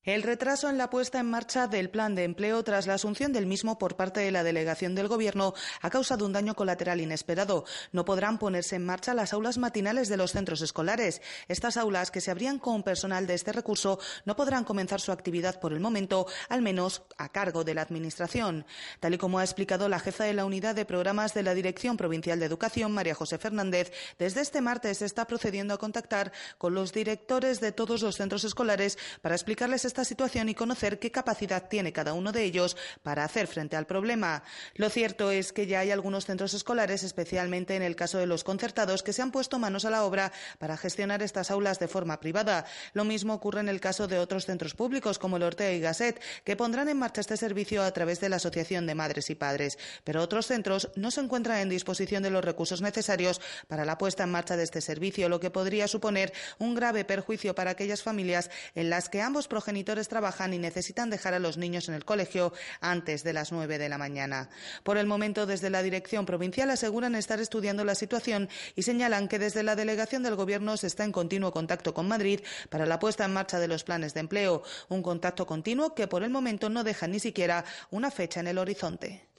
El 0.05 0.21
retraso 0.21 0.69
en 0.69 0.77
la 0.77 0.91
puesta 0.91 1.19
en 1.19 1.31
marcha 1.31 1.65
del 1.65 1.89
plan 1.89 2.13
de 2.13 2.25
empleo 2.25 2.63
tras 2.63 2.85
la 2.85 2.93
asunción 2.93 3.33
del 3.33 3.47
mismo 3.47 3.79
por 3.79 3.95
parte 3.95 4.19
de 4.19 4.29
la 4.29 4.43
delegación 4.43 4.93
del 4.93 5.07
Gobierno 5.07 5.55
ha 5.81 5.89
causado 5.89 6.27
un 6.27 6.33
daño 6.33 6.53
colateral 6.53 7.01
inesperado. 7.01 7.65
No 7.91 8.05
podrán 8.05 8.37
ponerse 8.37 8.75
en 8.75 8.85
marcha 8.85 9.15
las 9.15 9.33
aulas 9.33 9.57
matinales 9.57 10.07
de 10.07 10.17
los 10.17 10.31
centros 10.31 10.61
escolares. 10.61 11.23
Estas 11.47 11.75
aulas, 11.75 12.11
que 12.11 12.21
se 12.21 12.29
abrían 12.29 12.59
con 12.59 12.83
personal 12.83 13.25
de 13.25 13.33
este 13.33 13.51
recurso, 13.51 13.97
no 14.25 14.35
podrán 14.35 14.63
comenzar 14.63 15.01
su 15.01 15.11
actividad 15.11 15.59
por 15.59 15.73
el 15.73 15.79
momento, 15.79 16.27
al 16.49 16.61
menos 16.61 17.01
a 17.17 17.29
cargo 17.29 17.63
de 17.63 17.73
la 17.73 17.81
Administración. 17.81 18.67
Tal 18.99 19.15
y 19.15 19.17
como 19.17 19.39
ha 19.39 19.43
explicado 19.43 19.89
la 19.89 19.99
jefa 19.99 20.25
de 20.25 20.35
la 20.35 20.45
unidad 20.45 20.75
de 20.75 20.85
programas 20.85 21.33
de 21.33 21.41
la 21.41 21.55
Dirección 21.55 21.97
Provincial 21.97 22.39
de 22.39 22.45
Educación, 22.45 22.91
María 22.91 23.15
José 23.15 23.39
Fernández, 23.39 23.91
desde 24.19 24.41
este 24.41 24.61
martes 24.61 24.99
se 24.99 25.05
está 25.05 25.25
procediendo 25.25 25.73
a 25.73 25.79
contactar 25.79 26.31
con 26.59 26.75
los 26.75 26.93
directores 26.93 27.59
de 27.59 27.71
todos 27.71 28.03
los 28.03 28.17
centros 28.17 28.43
escolares 28.43 28.99
para 29.23 29.33
explicarles 29.33 29.83
esta 29.95 30.03
situación 30.03 30.49
y 30.49 30.55
conocer 30.55 30.99
qué 30.99 31.09
capacidad 31.09 31.69
tiene 31.69 31.93
cada 31.93 32.11
uno 32.11 32.33
de 32.33 32.43
ellos 32.43 32.75
para 33.01 33.23
hacer 33.23 33.47
frente 33.47 33.77
al 33.77 33.85
problema. 33.85 34.43
Lo 34.73 34.89
cierto 34.89 35.31
es 35.31 35.53
que 35.53 35.67
ya 35.67 35.79
hay 35.79 35.91
algunos 35.91 36.25
centros 36.25 36.53
escolares, 36.53 37.03
especialmente 37.03 37.77
en 37.77 37.81
el 37.81 37.95
caso 37.95 38.17
de 38.17 38.25
los 38.25 38.43
concertados, 38.43 39.03
que 39.03 39.13
se 39.13 39.21
han 39.21 39.31
puesto 39.31 39.57
manos 39.57 39.85
a 39.85 39.89
la 39.89 40.03
obra 40.03 40.33
para 40.59 40.75
gestionar 40.75 41.23
estas 41.23 41.49
aulas 41.49 41.79
de 41.79 41.87
forma 41.87 42.19
privada. 42.19 42.65
Lo 42.91 43.05
mismo 43.05 43.33
ocurre 43.33 43.61
en 43.61 43.69
el 43.69 43.79
caso 43.79 44.05
de 44.05 44.19
otros 44.19 44.45
centros 44.45 44.73
públicos, 44.73 45.17
como 45.17 45.37
el 45.37 45.43
Ortega 45.43 45.71
y 45.71 45.79
Gasset, 45.79 46.21
que 46.43 46.57
pondrán 46.57 46.89
en 46.89 46.99
marcha 46.99 47.21
este 47.21 47.37
servicio 47.37 47.81
a 47.81 47.91
través 47.91 48.19
de 48.19 48.27
la 48.27 48.35
Asociación 48.35 48.87
de 48.87 48.95
Madres 48.95 49.29
y 49.29 49.35
Padres. 49.35 49.79
Pero 50.03 50.21
otros 50.21 50.47
centros 50.47 50.89
no 50.97 51.09
se 51.09 51.21
encuentran 51.21 51.59
en 51.59 51.69
disposición 51.69 52.21
de 52.21 52.31
los 52.31 52.43
recursos 52.43 52.81
necesarios 52.81 53.39
para 53.69 53.85
la 53.85 53.97
puesta 53.97 54.25
en 54.25 54.31
marcha 54.31 54.57
de 54.57 54.63
este 54.63 54.81
servicio, 54.81 55.29
lo 55.29 55.39
que 55.39 55.51
podría 55.51 55.87
suponer 55.87 56.33
un 56.59 56.75
grave 56.75 57.05
perjuicio 57.05 57.55
para 57.55 57.71
aquellas 57.71 58.03
familias 58.03 58.51
en 58.73 58.89
las 58.89 59.07
que 59.07 59.21
ambos 59.21 59.47
progenitores 59.47 59.84
trabajan 59.85 60.53
y 60.53 60.57
necesitan 60.57 61.09
dejar 61.09 61.33
a 61.33 61.39
los 61.39 61.57
niños 61.57 61.87
en 61.87 61.95
el 61.95 62.03
colegio 62.03 62.53
antes 62.81 63.23
de 63.23 63.33
las 63.33 63.51
nueve 63.51 63.77
de 63.77 63.87
la 63.87 63.97
mañana. 63.97 64.49
Por 64.83 64.97
el 64.97 65.05
momento, 65.05 65.45
desde 65.45 65.69
la 65.69 65.83
Dirección 65.83 66.25
Provincial 66.25 66.69
aseguran 66.69 67.15
estar 67.15 67.39
estudiando 67.39 67.85
la 67.85 67.95
situación 67.95 68.49
y 68.75 68.83
señalan 68.83 69.27
que 69.27 69.39
desde 69.39 69.63
la 69.63 69.75
delegación 69.75 70.23
del 70.23 70.35
Gobierno 70.35 70.75
se 70.75 70.87
está 70.87 71.03
en 71.03 71.11
continuo 71.11 71.53
contacto 71.53 71.93
con 71.93 72.07
Madrid 72.07 72.41
para 72.69 72.85
la 72.85 72.99
puesta 72.99 73.25
en 73.25 73.33
marcha 73.33 73.59
de 73.59 73.67
los 73.67 73.83
planes 73.83 74.13
de 74.13 74.21
empleo, 74.21 74.63
un 74.89 75.03
contacto 75.03 75.45
continuo 75.45 75.93
que 75.93 76.07
por 76.07 76.23
el 76.23 76.29
momento 76.29 76.69
no 76.69 76.83
deja 76.83 77.07
ni 77.07 77.19
siquiera 77.19 77.63
una 77.91 78.11
fecha 78.11 78.39
en 78.39 78.47
el 78.47 78.57
horizonte. 78.57 79.34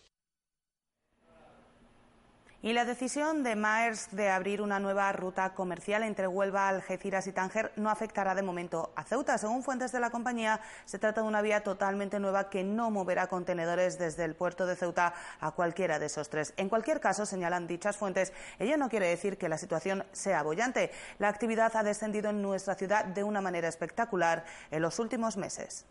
Y 2.66 2.72
la 2.72 2.84
decisión 2.84 3.44
de 3.44 3.54
Maers 3.54 4.08
de 4.10 4.28
abrir 4.28 4.60
una 4.60 4.80
nueva 4.80 5.12
ruta 5.12 5.54
comercial 5.54 6.02
entre 6.02 6.26
Huelva, 6.26 6.68
Algeciras 6.68 7.28
y 7.28 7.32
Tánger 7.32 7.70
no 7.76 7.90
afectará 7.90 8.34
de 8.34 8.42
momento 8.42 8.92
a 8.96 9.04
Ceuta. 9.04 9.38
Según 9.38 9.62
fuentes 9.62 9.92
de 9.92 10.00
la 10.00 10.10
compañía, 10.10 10.60
se 10.84 10.98
trata 10.98 11.20
de 11.20 11.28
una 11.28 11.42
vía 11.42 11.62
totalmente 11.62 12.18
nueva 12.18 12.50
que 12.50 12.64
no 12.64 12.90
moverá 12.90 13.28
contenedores 13.28 14.00
desde 14.00 14.24
el 14.24 14.34
puerto 14.34 14.66
de 14.66 14.74
Ceuta 14.74 15.14
a 15.38 15.52
cualquiera 15.52 16.00
de 16.00 16.06
esos 16.06 16.28
tres. 16.28 16.54
En 16.56 16.68
cualquier 16.68 16.98
caso, 16.98 17.24
señalan 17.24 17.68
dichas 17.68 17.98
fuentes, 17.98 18.32
ello 18.58 18.76
no 18.76 18.88
quiere 18.88 19.06
decir 19.06 19.38
que 19.38 19.48
la 19.48 19.58
situación 19.58 20.04
sea 20.10 20.42
bollante. 20.42 20.90
La 21.20 21.28
actividad 21.28 21.70
ha 21.76 21.84
descendido 21.84 22.30
en 22.30 22.42
nuestra 22.42 22.74
ciudad 22.74 23.04
de 23.04 23.22
una 23.22 23.40
manera 23.40 23.68
espectacular 23.68 24.44
en 24.72 24.82
los 24.82 24.98
últimos 24.98 25.36
meses. 25.36 25.86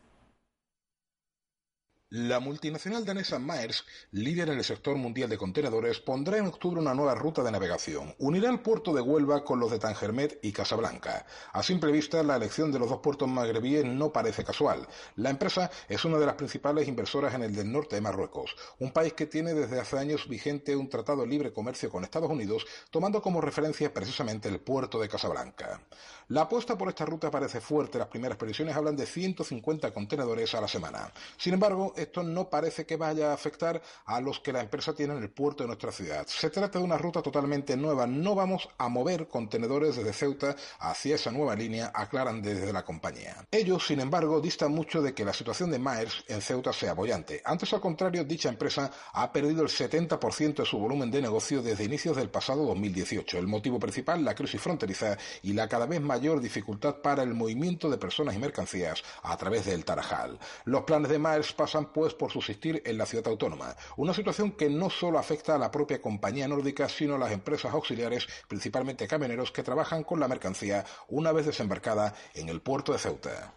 La 2.11 2.39
multinacional 2.39 3.03
danesa 3.03 3.39
Maersk, 3.39 3.83
líder 4.11 4.49
en 4.49 4.59
el 4.59 4.63
sector 4.63 4.95
mundial 4.95 5.27
de 5.27 5.39
contenedores, 5.39 5.99
pondrá 5.99 6.37
en 6.37 6.45
octubre 6.45 6.79
una 6.79 6.93
nueva 6.93 7.15
ruta 7.15 7.41
de 7.41 7.51
navegación. 7.51 8.13
Unirá 8.19 8.51
el 8.51 8.59
puerto 8.59 8.93
de 8.93 9.01
Huelva 9.01 9.43
con 9.43 9.59
los 9.59 9.71
de 9.71 9.79
Tangermet 9.79 10.37
y 10.43 10.51
Casablanca. 10.51 11.25
A 11.51 11.63
simple 11.63 11.91
vista, 11.91 12.21
la 12.21 12.35
elección 12.35 12.71
de 12.71 12.77
los 12.77 12.89
dos 12.89 12.99
puertos 12.99 13.27
magrebíes 13.27 13.85
no 13.85 14.13
parece 14.13 14.43
casual. 14.43 14.87
La 15.15 15.31
empresa 15.31 15.71
es 15.89 16.05
una 16.05 16.19
de 16.19 16.27
las 16.27 16.35
principales 16.35 16.87
inversoras 16.87 17.33
en 17.33 17.41
el 17.41 17.55
del 17.55 17.71
norte 17.71 17.95
de 17.95 18.01
Marruecos, 18.01 18.55
un 18.77 18.91
país 18.91 19.13
que 19.13 19.25
tiene 19.25 19.55
desde 19.55 19.79
hace 19.79 19.97
años 19.97 20.29
vigente 20.29 20.75
un 20.75 20.89
tratado 20.89 21.23
de 21.23 21.27
libre 21.27 21.53
comercio 21.53 21.89
con 21.89 22.03
Estados 22.03 22.29
Unidos, 22.29 22.67
tomando 22.91 23.19
como 23.19 23.41
referencia 23.41 23.91
precisamente 23.91 24.47
el 24.47 24.59
puerto 24.59 24.99
de 24.99 25.09
Casablanca. 25.09 25.81
La 26.29 26.41
apuesta 26.41 26.75
por 26.75 26.89
esta 26.89 27.05
ruta 27.05 27.29
parece 27.29 27.61
fuerte. 27.61 27.99
Las 27.99 28.07
primeras 28.07 28.35
previsiones 28.35 28.75
hablan 28.75 28.95
de 28.95 29.05
150 29.05 29.91
contenedores 29.91 30.55
a 30.55 30.61
la 30.61 30.67
semana. 30.67 31.11
Sin 31.37 31.53
embargo, 31.53 31.93
esto 31.95 32.23
no 32.23 32.49
parece 32.49 32.83
que 32.83 32.97
vaya 32.97 33.29
a 33.29 33.35
afectar 33.35 33.79
a 34.05 34.19
los 34.21 34.39
que 34.39 34.51
la 34.51 34.61
empresa 34.61 34.95
tiene 34.95 35.13
en 35.13 35.21
el 35.21 35.29
puerto 35.29 35.63
de 35.63 35.67
nuestra 35.67 35.91
ciudad. 35.91 36.25
Se 36.25 36.49
trata 36.49 36.79
de 36.79 36.85
una 36.85 36.97
ruta 36.97 37.21
totalmente 37.21 37.77
nueva. 37.77 38.07
No 38.07 38.33
vamos 38.33 38.67
a 38.79 38.89
mover 38.89 39.27
contenedores 39.27 39.97
desde 39.97 40.13
Ceuta 40.13 40.55
hacia 40.79 41.13
esa 41.13 41.31
nueva 41.31 41.55
línea, 41.55 41.91
aclaran 41.93 42.41
desde 42.41 42.73
la 42.73 42.83
compañía. 42.83 43.45
Ellos, 43.51 43.85
sin 43.85 43.99
embargo, 43.99 44.41
distan 44.41 44.71
mucho 44.71 45.03
de 45.03 45.13
que 45.13 45.25
la 45.25 45.33
situación 45.33 45.69
de 45.69 45.77
Maers 45.77 46.23
en 46.27 46.41
Ceuta 46.41 46.73
sea 46.73 46.95
bollante. 46.95 47.43
Antes, 47.45 47.71
al 47.71 47.81
contrario, 47.81 48.23
dicha 48.23 48.49
empresa 48.49 48.89
ha 49.13 49.31
perdido 49.31 49.61
el 49.61 49.69
70% 49.69 50.55
de 50.55 50.65
su 50.65 50.79
volumen 50.79 51.11
de 51.11 51.21
negocio 51.21 51.61
desde 51.61 51.83
inicios 51.83 52.17
del 52.17 52.31
pasado 52.31 52.65
2018. 52.65 53.37
El 53.37 53.45
motivo 53.45 53.77
principal, 53.77 54.25
la 54.25 54.33
crisis 54.33 54.59
fronteriza 54.59 55.15
y 55.43 55.53
la 55.53 55.67
cada 55.67 55.85
vez 55.85 56.01
más 56.01 56.14
mayor 56.15 56.39
dificultad 56.39 57.01
para 57.01 57.23
el 57.23 57.33
movimiento 57.33 57.89
de 57.89 57.97
personas 57.97 58.35
y 58.35 58.39
mercancías 58.39 59.03
a 59.21 59.35
través 59.35 59.65
del 59.65 59.83
Tarajal. 59.83 60.39
Los 60.63 60.83
planes 60.83 61.11
de 61.11 61.19
Maers 61.19 61.51
pasan 61.51 61.91
pues 61.91 62.13
por 62.13 62.31
subsistir 62.31 62.81
en 62.85 62.97
la 62.97 63.05
ciudad 63.05 63.27
autónoma. 63.27 63.75
Una 63.97 64.13
situación 64.13 64.53
que 64.53 64.69
no 64.69 64.89
solo 64.89 65.19
afecta 65.19 65.55
a 65.55 65.57
la 65.57 65.71
propia 65.71 66.01
compañía 66.01 66.47
nórdica, 66.47 66.87
sino 66.87 67.15
a 67.15 67.17
las 67.19 67.33
empresas 67.33 67.73
auxiliares, 67.73 68.27
principalmente 68.47 69.09
camioneros, 69.09 69.51
que 69.51 69.61
trabajan 69.61 70.05
con 70.05 70.21
la 70.21 70.29
mercancía 70.29 70.85
una 71.09 71.33
vez 71.33 71.47
desembarcada 71.47 72.13
en 72.33 72.47
el 72.47 72.61
puerto 72.61 72.93
de 72.93 72.99
Ceuta 72.99 73.53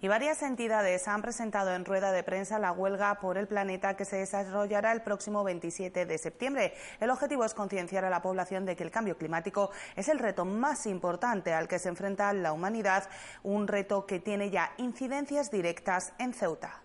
y 0.00 0.08
varias 0.08 0.42
entidades 0.42 1.08
han 1.08 1.22
presentado 1.22 1.74
en 1.74 1.84
rueda 1.84 2.12
de 2.12 2.22
prensa 2.22 2.58
la 2.58 2.72
huelga 2.72 3.18
por 3.20 3.36
el 3.36 3.48
planeta 3.48 3.96
que 3.96 4.04
se 4.04 4.16
desarrollará 4.16 4.92
el 4.92 5.02
próximo 5.02 5.44
27 5.44 6.06
de 6.06 6.18
septiembre. 6.18 6.74
El 7.00 7.10
objetivo 7.10 7.44
es 7.44 7.54
concienciar 7.54 8.04
a 8.04 8.10
la 8.10 8.22
población 8.22 8.64
de 8.64 8.76
que 8.76 8.84
el 8.84 8.90
cambio 8.90 9.18
climático 9.18 9.70
es 9.96 10.08
el 10.08 10.18
reto 10.18 10.44
más 10.44 10.86
importante 10.86 11.52
al 11.52 11.68
que 11.68 11.78
se 11.78 11.88
enfrenta 11.88 12.32
la 12.32 12.52
humanidad, 12.52 13.08
un 13.42 13.66
reto 13.66 14.06
que 14.06 14.20
tiene 14.20 14.50
ya 14.50 14.72
incidencias 14.76 15.50
directas 15.50 16.12
en 16.18 16.32
Ceuta. 16.32 16.82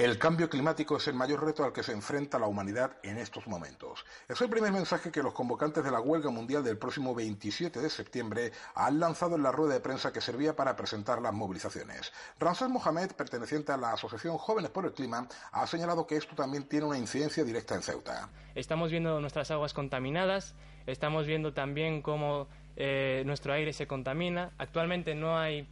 El 0.00 0.16
cambio 0.16 0.48
climático 0.48 0.96
es 0.96 1.08
el 1.08 1.14
mayor 1.14 1.44
reto 1.44 1.62
al 1.62 1.74
que 1.74 1.82
se 1.82 1.92
enfrenta 1.92 2.38
la 2.38 2.46
humanidad 2.46 2.96
en 3.02 3.18
estos 3.18 3.46
momentos. 3.46 4.06
Es 4.30 4.40
el 4.40 4.48
primer 4.48 4.72
mensaje 4.72 5.12
que 5.12 5.22
los 5.22 5.34
convocantes 5.34 5.84
de 5.84 5.90
la 5.90 6.00
huelga 6.00 6.30
mundial 6.30 6.64
del 6.64 6.78
próximo 6.78 7.14
27 7.14 7.78
de 7.80 7.90
septiembre 7.90 8.50
han 8.74 8.98
lanzado 8.98 9.36
en 9.36 9.42
la 9.42 9.52
rueda 9.52 9.74
de 9.74 9.80
prensa 9.80 10.10
que 10.10 10.22
servía 10.22 10.56
para 10.56 10.74
presentar 10.74 11.20
las 11.20 11.34
movilizaciones. 11.34 12.14
Ramsés 12.38 12.70
Mohamed, 12.70 13.10
perteneciente 13.12 13.72
a 13.72 13.76
la 13.76 13.92
Asociación 13.92 14.38
Jóvenes 14.38 14.70
por 14.70 14.86
el 14.86 14.94
Clima, 14.94 15.28
ha 15.52 15.66
señalado 15.66 16.06
que 16.06 16.16
esto 16.16 16.34
también 16.34 16.64
tiene 16.64 16.86
una 16.86 16.96
incidencia 16.96 17.44
directa 17.44 17.74
en 17.74 17.82
Ceuta. 17.82 18.30
Estamos 18.54 18.90
viendo 18.90 19.20
nuestras 19.20 19.50
aguas 19.50 19.74
contaminadas, 19.74 20.54
estamos 20.86 21.26
viendo 21.26 21.52
también 21.52 22.00
cómo 22.00 22.48
eh, 22.76 23.22
nuestro 23.26 23.52
aire 23.52 23.74
se 23.74 23.86
contamina. 23.86 24.52
Actualmente 24.56 25.14
no 25.14 25.38
hay 25.38 25.68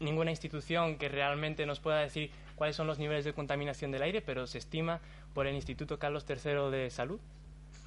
ninguna 0.00 0.32
institución 0.32 0.98
que 0.98 1.08
realmente 1.08 1.66
nos 1.66 1.78
pueda 1.78 2.00
decir 2.00 2.32
cuáles 2.54 2.76
son 2.76 2.86
los 2.86 2.98
niveles 2.98 3.24
de 3.24 3.32
contaminación 3.32 3.90
del 3.90 4.02
aire, 4.02 4.22
pero 4.22 4.46
se 4.46 4.58
estima 4.58 5.00
por 5.32 5.46
el 5.46 5.54
Instituto 5.54 5.98
Carlos 5.98 6.24
III 6.28 6.70
de 6.70 6.90
Salud 6.90 7.20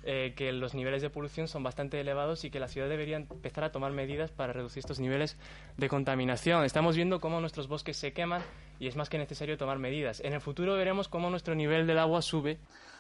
eh, 0.10 0.34
que 0.38 0.54
los 0.54 0.74
niveles 0.74 1.02
de 1.02 1.10
polución 1.10 1.50
son 1.50 1.64
bastante 1.64 2.00
elevados 2.00 2.46
y 2.46 2.50
que 2.50 2.62
la 2.62 2.70
ciudad 2.70 2.88
debería 2.88 3.18
empezar 3.18 3.66
a 3.66 3.74
tomar 3.74 3.92
medidas 3.92 4.32
para 4.32 4.54
reducir 4.54 4.80
estos 4.80 5.02
niveles 5.02 5.38
de 5.76 5.90
contaminación. 5.90 6.64
Estamos 6.64 6.96
viendo 6.96 7.20
cómo 7.20 7.42
nuestros 7.42 7.68
bosques 7.68 7.98
se 7.98 8.14
queman 8.14 8.42
y 8.80 8.88
es 8.88 8.96
más 8.96 9.10
que 9.10 9.18
necesario 9.18 9.58
tomar 9.58 9.80
medidas. 9.80 10.22
En 10.22 10.32
el 10.32 10.40
futuro 10.40 10.76
veremos 10.76 11.10
cómo 11.10 11.30
nuestro 11.30 11.56
nivel 11.56 11.88
del 11.88 12.00
agua 12.00 12.22
sube 12.22 12.58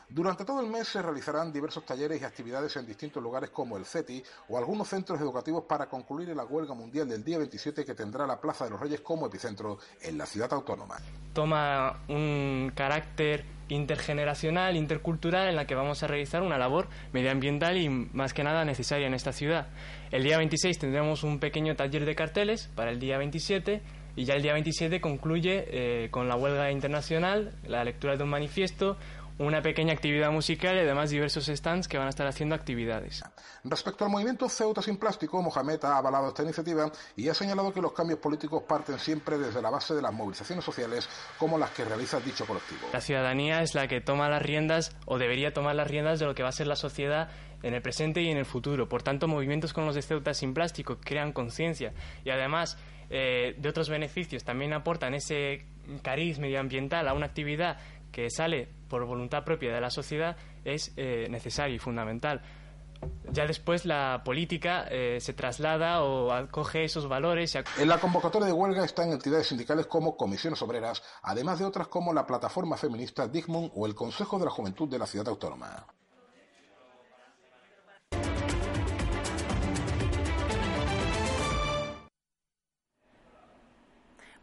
durante 0.10 0.46
todo 0.46 0.62
el 0.62 0.68
mes 0.68 0.88
se 0.88 1.02
realizarán 1.02 1.52
diversos 1.52 1.86
talleres 1.86 2.22
y 2.22 2.26
actividades 2.26 2.76
en 2.78 2.86
distintos 2.86 3.22
lugares 3.22 3.50
como 3.50 3.76
el 3.76 3.86
CETI 3.86 4.24
o 4.50 4.58
algunos 4.58 4.88
centros 4.88 5.20
educativos 5.20 5.66
para 5.66 5.88
concluir 5.88 6.30
la 6.30 6.46
huelga 6.46 6.74
mundial 6.74 7.10
del 7.10 7.24
día 7.24 7.38
27 7.38 7.84
que 7.84 7.94
tendrá 7.94 8.26
la 8.26 8.40
Plaza 8.40 8.66
de 8.66 8.72
los 8.72 8.80
Reyes 8.80 9.02
como 9.02 9.28
epicentro 9.28 9.80
en 10.02 10.18
la 10.18 10.26
ciudad 10.26 10.52
autónoma. 10.54 10.98
Toma 11.34 12.04
un 12.08 12.72
carácter 12.74 13.46
intergeneracional, 13.70 14.78
intercultural, 14.78 15.50
en 15.50 15.58
la 15.58 15.68
que 15.68 15.76
vamos 15.76 16.02
a 16.02 16.08
realizar 16.08 16.42
una 16.42 16.58
labor 16.58 16.88
medioambiental 17.12 17.78
y 17.78 17.90
más 17.90 18.34
que 18.34 18.44
nada 18.44 18.64
necesaria 18.64 19.08
en 19.08 19.14
esta 19.14 19.34
ciudad. 19.34 19.68
El 20.12 20.24
día 20.24 20.38
26 20.38 20.80
tendremos 20.80 21.24
un 21.24 21.40
pequeño 21.40 21.76
taller 21.76 22.06
de 22.06 22.16
carteles 22.16 22.70
para 22.76 22.92
el 22.92 23.00
día 23.00 23.18
27 23.18 23.82
y 24.18 24.26
ya 24.26 24.34
el 24.34 24.42
día 24.42 24.54
27 24.54 25.00
concluye 25.00 25.66
eh, 25.68 26.10
con 26.10 26.28
la 26.28 26.36
huelga 26.36 26.72
internacional, 26.72 27.54
la 27.68 27.84
lectura 27.84 28.18
de 28.18 28.24
un 28.24 28.30
manifiesto, 28.30 28.98
una 29.39 29.62
pequeña 29.62 29.94
actividad 29.94 30.32
musical 30.32 30.75
y 30.75 30.79
además 30.79 31.10
diversos 31.10 31.46
stands 31.46 31.88
que 31.88 31.98
van 31.98 32.08
a 32.08 32.10
estar 32.10 32.27
haciendo 32.27 32.56
actividades. 32.56 33.24
Respecto 33.63 34.06
al 34.06 34.12
movimiento 34.12 34.50
Ceuta 34.50 34.82
sin 34.82 34.98
plástico, 34.98 35.41
Mohamed 35.41 35.84
ha 35.84 35.98
avalado 35.98 36.29
esta 36.29 36.44
iniciativa 36.44 36.91
y 37.15 37.29
ha 37.29 37.34
señalado 37.34 37.72
que 37.72 37.82
los 37.82 37.94
cambios 37.94 38.20
políticos 38.20 38.63
parten 38.67 38.98
siempre 39.00 39.38
desde 39.38 39.62
la 39.62 39.70
base 39.70 39.94
de 39.94 40.01
las 40.01 40.13
movilizaciones 40.13 40.65
sociales 40.65 41.08
como 41.38 41.58
las 41.58 41.72
que 41.72 41.86
realiza 41.86 42.20
dicho 42.20 42.46
colectivo. 42.46 42.88
La 42.91 43.01
ciudadanía 43.01 43.62
es 43.62 43.75
la 43.75 43.88
que 43.88 44.01
toma 44.01 44.29
las 44.29 44.41
riendas 44.41 44.96
o 45.06 45.17
debería 45.17 45.53
tomar 45.53 45.75
las 45.75 45.88
riendas 45.88 46.20
de 46.20 46.25
lo 46.25 46.36
que 46.36 46.44
va 46.44 46.50
a 46.50 46.53
ser 46.53 46.67
la 46.67 46.75
sociedad 46.75 47.29
en 47.63 47.74
el 47.74 47.82
presente 47.82 48.22
y 48.22 48.29
en 48.29 48.38
el 48.38 48.46
futuro. 48.46 48.88
Por 48.89 49.03
tanto, 49.03 49.27
movimientos 49.27 49.74
como 49.74 49.88
los 49.88 49.96
de 49.96 50.01
Ceuta 50.01 50.34
sin 50.34 50.53
plástico 50.53 50.98
crean 51.00 51.32
conciencia 51.32 51.94
y 52.24 52.29
además 52.29 52.77
eh, 53.10 53.56
de 53.58 53.70
otros 53.70 53.89
beneficios 53.89 54.44
también 54.44 54.74
aportan 54.74 55.13
ese 55.13 55.65
cariz 56.01 56.39
medioambiental 56.39 57.08
a 57.08 57.13
una 57.13 57.27
actividad 57.27 57.77
que 58.12 58.29
sale 58.29 58.70
por 58.88 59.06
voluntad 59.06 59.44
propia 59.44 59.74
de 59.74 59.82
la 59.82 59.89
sociedad 59.89 60.38
es 60.63 60.94
eh, 60.98 61.27
necesario 61.29 61.75
y 61.75 61.79
fundamental. 61.79 62.41
Ya 63.32 63.46
después 63.46 63.86
la 63.86 64.22
política 64.24 64.88
eh, 64.89 65.20
se 65.22 65.34
traslada 65.34 66.01
o 66.01 66.32
acoge 66.32 66.84
esos 66.84 67.08
valores. 67.08 67.56
En 67.56 67.88
la 67.88 68.00
convocatoria 68.00 68.48
de 68.48 68.53
huelga 68.53 68.84
están 68.84 69.12
entidades 69.12 69.48
sindicales 69.48 69.86
como 69.86 70.17
comisiones 70.17 70.62
obreras, 70.62 71.03
además 71.22 71.60
de 71.60 71.65
otras 71.65 71.88
como 71.88 72.13
la 72.13 72.25
plataforma 72.25 72.77
feminista 72.77 73.27
Digmund 73.27 73.72
o 73.75 73.86
el 73.86 73.94
Consejo 73.94 74.39
de 74.39 74.46
la 74.46 74.51
Juventud 74.51 74.88
de 74.88 75.00
la 75.00 75.06
Ciudad 75.06 75.27
Autónoma. 75.27 75.86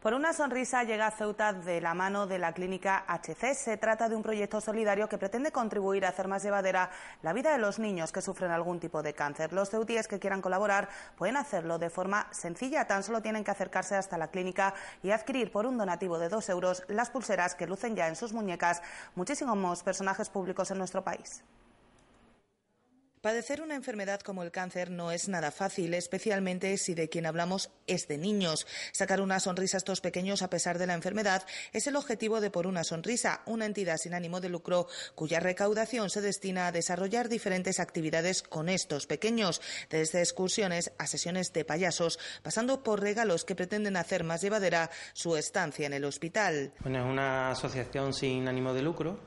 Por 0.05 0.13
una 0.13 0.33
sonrisa 0.33 0.83
llega 0.83 1.07
a 1.07 1.09
Ceuta 1.09 1.51
de 1.51 1.81
la 1.81 1.95
mano 1.95 2.27
de 2.27 2.37
la 2.37 2.53
clínica 2.53 3.05
HC. 3.07 3.55
Se 3.55 3.77
trata 3.77 4.07
de 4.07 4.15
un 4.15 4.21
proyecto 4.21 4.61
solidario 4.61 5.09
que 5.09 5.17
pretende 5.17 5.51
contribuir 5.51 6.05
a 6.05 6.09
hacer 6.09 6.27
más 6.27 6.43
llevadera 6.43 6.91
la 7.23 7.33
vida 7.33 7.51
de 7.51 7.57
los 7.57 7.79
niños 7.79 8.11
que 8.11 8.21
sufren 8.21 8.51
algún 8.51 8.79
tipo 8.79 9.01
de 9.01 9.15
cáncer. 9.15 9.51
Los 9.51 9.71
ceutíes 9.71 10.07
que 10.07 10.19
quieran 10.19 10.43
colaborar 10.43 10.89
pueden 11.17 11.37
hacerlo 11.37 11.79
de 11.79 11.89
forma 11.89 12.27
sencilla. 12.29 12.85
Tan 12.85 13.01
solo 13.01 13.23
tienen 13.23 13.43
que 13.43 13.49
acercarse 13.49 13.95
hasta 13.95 14.19
la 14.19 14.27
clínica 14.27 14.75
y 15.01 15.09
adquirir 15.09 15.51
por 15.51 15.65
un 15.65 15.75
donativo 15.75 16.19
de 16.19 16.29
dos 16.29 16.49
euros 16.49 16.83
las 16.87 17.09
pulseras 17.09 17.55
que 17.55 17.65
lucen 17.65 17.95
ya 17.95 18.07
en 18.07 18.15
sus 18.15 18.31
muñecas 18.31 18.83
muchísimos 19.15 19.81
personajes 19.81 20.29
públicos 20.29 20.69
en 20.69 20.77
nuestro 20.77 21.03
país. 21.03 21.43
Padecer 23.25 23.63
una 23.63 23.73
enfermedad 23.73 24.19
como 24.19 24.43
el 24.43 24.51
cáncer 24.51 24.91
no 24.91 25.11
es 25.11 25.29
nada 25.29 25.49
fácil, 25.49 25.95
especialmente 25.95 26.77
si 26.77 26.93
de 26.93 27.09
quien 27.09 27.25
hablamos 27.25 27.71
es 27.87 28.07
de 28.07 28.19
niños. 28.19 28.67
Sacar 28.91 29.19
una 29.19 29.39
sonrisa 29.39 29.77
a 29.77 29.79
estos 29.79 29.99
pequeños 29.99 30.43
a 30.43 30.51
pesar 30.51 30.77
de 30.77 30.85
la 30.85 30.93
enfermedad 30.93 31.43
es 31.73 31.87
el 31.87 31.95
objetivo 31.95 32.39
de 32.39 32.51
Por 32.51 32.67
una 32.67 32.83
Sonrisa, 32.83 33.41
una 33.47 33.65
entidad 33.65 33.97
sin 33.97 34.13
ánimo 34.13 34.41
de 34.41 34.49
lucro 34.49 34.87
cuya 35.15 35.39
recaudación 35.39 36.11
se 36.11 36.21
destina 36.21 36.67
a 36.67 36.71
desarrollar 36.71 37.27
diferentes 37.27 37.79
actividades 37.79 38.43
con 38.43 38.69
estos 38.69 39.07
pequeños, 39.07 39.59
desde 39.89 40.19
excursiones 40.19 40.91
a 40.99 41.07
sesiones 41.07 41.51
de 41.51 41.65
payasos, 41.65 42.19
pasando 42.43 42.83
por 42.83 43.01
regalos 43.01 43.43
que 43.43 43.55
pretenden 43.55 43.97
hacer 43.97 44.23
más 44.23 44.43
llevadera 44.43 44.91
su 45.13 45.35
estancia 45.35 45.87
en 45.87 45.93
el 45.93 46.05
hospital. 46.05 46.73
Es 46.79 46.85
una 46.85 47.49
asociación 47.49 48.13
sin 48.13 48.47
ánimo 48.47 48.71
de 48.71 48.83
lucro 48.83 49.19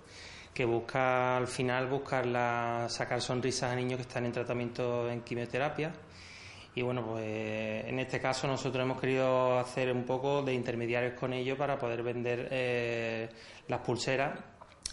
que 0.58 0.64
busca 0.64 1.36
al 1.36 1.46
final 1.46 1.86
buscar 1.86 2.24
sacar 2.90 3.22
sonrisas 3.22 3.70
a 3.70 3.76
niños 3.76 3.94
que 3.98 4.02
están 4.02 4.26
en 4.26 4.32
tratamiento 4.32 5.08
en 5.08 5.20
quimioterapia. 5.20 5.92
Y 6.74 6.82
bueno, 6.82 7.06
pues 7.06 7.84
en 7.86 7.96
este 8.00 8.20
caso 8.20 8.48
nosotros 8.48 8.82
hemos 8.82 9.00
querido 9.00 9.56
hacer 9.56 9.92
un 9.92 10.02
poco 10.02 10.42
de 10.42 10.52
intermediarios 10.52 11.14
con 11.14 11.32
ellos 11.32 11.56
para 11.56 11.78
poder 11.78 12.02
vender 12.02 12.48
eh, 12.50 13.28
las 13.68 13.82
pulseras 13.82 14.36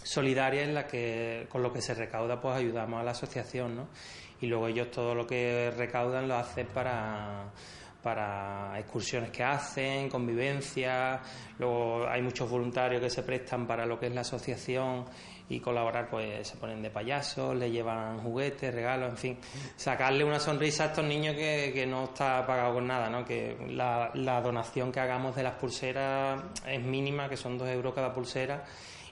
solidarias 0.04 0.68
en 0.68 0.74
las 0.74 0.84
que 0.84 1.48
con 1.48 1.64
lo 1.64 1.72
que 1.72 1.82
se 1.82 1.94
recauda 1.94 2.40
pues 2.40 2.54
ayudamos 2.54 3.00
a 3.00 3.02
la 3.02 3.10
asociación, 3.10 3.74
¿no? 3.74 3.88
Y 4.40 4.46
luego 4.46 4.68
ellos 4.68 4.92
todo 4.92 5.16
lo 5.16 5.26
que 5.26 5.72
recaudan 5.76 6.28
lo 6.28 6.36
hacen 6.36 6.68
para 6.68 7.50
para 8.04 8.78
excursiones 8.78 9.32
que 9.32 9.42
hacen, 9.42 10.08
convivencia, 10.08 11.20
luego 11.58 12.06
hay 12.06 12.22
muchos 12.22 12.48
voluntarios 12.48 13.02
que 13.02 13.10
se 13.10 13.24
prestan 13.24 13.66
para 13.66 13.84
lo 13.84 13.98
que 13.98 14.06
es 14.06 14.14
la 14.14 14.20
asociación 14.20 15.06
y 15.48 15.60
colaborar, 15.60 16.08
pues 16.10 16.48
se 16.48 16.56
ponen 16.56 16.82
de 16.82 16.90
payasos, 16.90 17.54
le 17.54 17.70
llevan 17.70 18.18
juguetes, 18.18 18.74
regalos, 18.74 19.10
en 19.10 19.16
fin, 19.16 19.38
sacarle 19.76 20.24
una 20.24 20.40
sonrisa 20.40 20.84
a 20.84 20.86
estos 20.88 21.04
niños 21.04 21.34
que, 21.36 21.70
que 21.72 21.86
no 21.86 22.04
está 22.04 22.44
pagado 22.46 22.74
con 22.74 22.86
nada, 22.86 23.08
¿no? 23.08 23.24
que 23.24 23.56
la, 23.70 24.10
la 24.14 24.40
donación 24.40 24.90
que 24.90 25.00
hagamos 25.00 25.36
de 25.36 25.42
las 25.42 25.54
pulseras 25.54 26.42
es 26.66 26.82
mínima, 26.82 27.28
que 27.28 27.36
son 27.36 27.58
dos 27.58 27.68
euros 27.68 27.94
cada 27.94 28.12
pulsera 28.12 28.64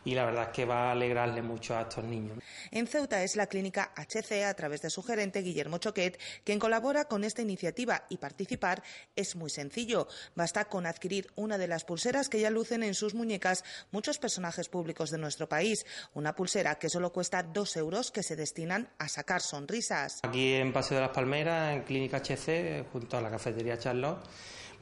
y 0.04 0.14
la 0.14 0.24
verdad 0.24 0.44
es 0.44 0.48
que 0.50 0.64
va 0.64 0.88
a 0.88 0.92
alegrarle 0.92 1.42
mucho 1.42 1.76
a 1.76 1.82
estos 1.82 2.04
niños. 2.04 2.38
En 2.70 2.86
Ceuta 2.86 3.22
es 3.22 3.36
la 3.36 3.46
clínica 3.46 3.92
HC, 3.96 4.44
a 4.44 4.54
través 4.54 4.82
de 4.82 4.90
su 4.90 5.02
gerente 5.02 5.40
Guillermo 5.40 5.78
Choquet, 5.78 6.18
quien 6.44 6.58
colabora 6.58 7.06
con 7.06 7.24
esta 7.24 7.42
iniciativa 7.42 8.04
y 8.08 8.18
participar 8.18 8.82
es 9.16 9.36
muy 9.36 9.50
sencillo. 9.50 10.08
Basta 10.34 10.66
con 10.66 10.86
adquirir 10.86 11.28
una 11.36 11.58
de 11.58 11.68
las 11.68 11.84
pulseras 11.84 12.28
que 12.28 12.40
ya 12.40 12.50
lucen 12.50 12.82
en 12.82 12.94
sus 12.94 13.14
muñecas 13.14 13.64
muchos 13.90 14.18
personajes 14.18 14.68
públicos 14.68 15.10
de 15.10 15.18
nuestro 15.18 15.48
país. 15.48 15.86
Una 16.14 16.34
pulsera 16.34 16.76
que 16.76 16.88
solo 16.88 17.12
cuesta 17.12 17.42
dos 17.42 17.76
euros 17.76 18.10
que 18.10 18.22
se 18.22 18.36
destinan 18.36 18.88
a 18.98 19.08
sacar 19.08 19.40
sonrisas. 19.40 20.20
Aquí 20.22 20.54
en 20.54 20.72
Paseo 20.72 20.96
de 20.98 21.06
las 21.06 21.14
Palmeras, 21.14 21.74
en 21.74 21.82
Clínica 21.82 22.18
HC, 22.18 22.86
junto 22.92 23.16
a 23.16 23.20
la 23.20 23.30
cafetería 23.30 23.78
Charlotte 23.78 24.24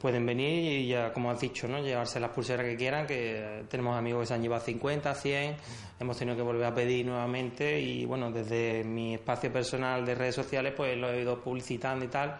pueden 0.03 0.25
venir 0.25 0.81
y 0.81 0.87
ya, 0.89 1.13
como 1.13 1.31
has 1.31 1.39
dicho, 1.39 1.65
¿no? 1.65 1.79
llevarse 1.79 2.19
las 2.19 2.31
pulseras 2.31 2.65
que 2.65 2.75
quieran, 2.75 3.07
que 3.07 3.63
tenemos 3.69 3.97
amigos 3.97 4.23
que 4.23 4.25
se 4.27 4.33
han 4.33 4.41
llevado 4.41 4.61
50, 4.61 5.15
100, 5.15 5.55
hemos 5.97 6.17
tenido 6.17 6.35
que 6.35 6.43
volver 6.43 6.65
a 6.65 6.75
pedir 6.75 7.05
nuevamente 7.05 7.79
y 7.79 8.03
bueno, 8.03 8.29
desde 8.29 8.83
mi 8.83 9.13
espacio 9.13 9.49
personal 9.49 10.05
de 10.05 10.13
redes 10.13 10.35
sociales 10.35 10.73
pues 10.75 10.97
lo 10.97 11.09
he 11.09 11.21
ido 11.21 11.41
publicitando 11.41 12.03
y 12.03 12.09
tal 12.09 12.37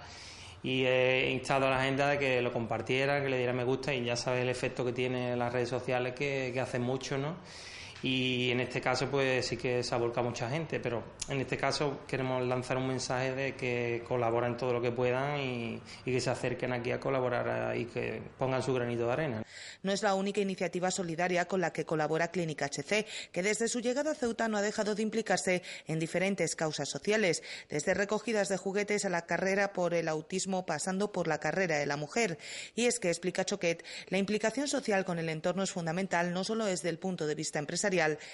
y 0.61 0.83
he 0.83 1.31
instado 1.31 1.67
a 1.67 1.69
la 1.69 1.83
gente 1.83 2.03
de 2.03 2.19
que 2.19 2.41
lo 2.41 2.51
compartiera, 2.51 3.23
que 3.23 3.29
le 3.29 3.37
diera 3.37 3.53
me 3.53 3.63
gusta 3.63 3.93
y 3.93 4.03
ya 4.03 4.17
sabes 4.17 4.41
el 4.41 4.49
efecto 4.49 4.83
que 4.83 4.91
tiene 4.91 5.37
las 5.37 5.53
redes 5.53 5.69
sociales 5.69 6.13
que, 6.15 6.51
que 6.53 6.59
hacen 6.59 6.81
mucho, 6.81 7.17
¿no? 7.17 7.37
Y 8.03 8.51
en 8.51 8.59
este 8.59 8.81
caso 8.81 9.07
pues 9.09 9.47
sí 9.47 9.55
que 9.55 9.81
se 9.81 9.95
ha 9.95 9.97
volcado 9.97 10.27
mucha 10.27 10.49
gente, 10.49 10.81
pero 10.81 11.01
en 11.29 11.39
este 11.39 11.55
caso 11.55 12.01
queremos 12.05 12.45
lanzar 12.45 12.75
un 12.75 12.87
mensaje 12.87 13.33
de 13.33 13.55
que 13.55 14.03
colaboren 14.05 14.57
todo 14.57 14.73
lo 14.73 14.81
que 14.81 14.91
puedan 14.91 15.39
y, 15.39 15.81
que 16.03 16.19
se 16.19 16.29
acerquen 16.29 16.73
aquí 16.73 16.91
a 16.91 16.99
colaborar 16.99 17.75
y 17.77 17.85
que 17.85 18.21
pongan 18.37 18.61
su 18.61 18.73
granito 18.73 19.07
de 19.07 19.13
arena. 19.13 19.43
No 19.83 19.93
es 19.93 20.03
la 20.03 20.15
única 20.15 20.41
iniciativa 20.41 20.91
solidaria 20.91 21.45
con 21.45 21.61
la 21.61 21.71
que 21.71 21.85
colabora 21.85 22.27
Clínica 22.27 22.65
HC, 22.65 23.05
que 23.31 23.41
desde 23.41 23.69
su 23.69 23.79
llegada 23.79 24.11
a 24.11 24.15
Ceuta 24.15 24.49
no 24.49 24.57
ha 24.57 24.61
dejado 24.61 24.95
de 24.95 25.01
implicarse 25.01 25.63
en 25.87 25.97
diferentes 25.97 26.55
causas 26.55 26.89
sociales, 26.89 27.41
desde 27.69 27.93
recogidas 27.93 28.49
de 28.49 28.57
juguetes 28.57 29.05
a 29.05 29.09
la 29.09 29.25
carrera 29.25 29.71
por 29.71 29.93
el 29.93 30.09
autismo 30.09 30.65
pasando 30.65 31.13
por 31.13 31.27
la 31.27 31.39
carrera 31.39 31.77
de 31.77 31.85
la 31.85 31.95
mujer. 31.95 32.37
Y 32.75 32.85
es 32.85 32.99
que, 32.99 33.07
explica 33.07 33.45
Choquet, 33.45 33.83
la 34.09 34.17
implicación 34.17 34.67
social 34.67 35.05
con 35.05 35.19
el 35.19 35.29
entorno 35.29 35.63
es 35.63 35.71
fundamental 35.71 36.33
no 36.33 36.43
solo 36.43 36.65
desde 36.65 36.89
el 36.89 36.99
punto 36.99 37.25
de 37.25 37.35
vista 37.35 37.59
empresarial, 37.59 37.92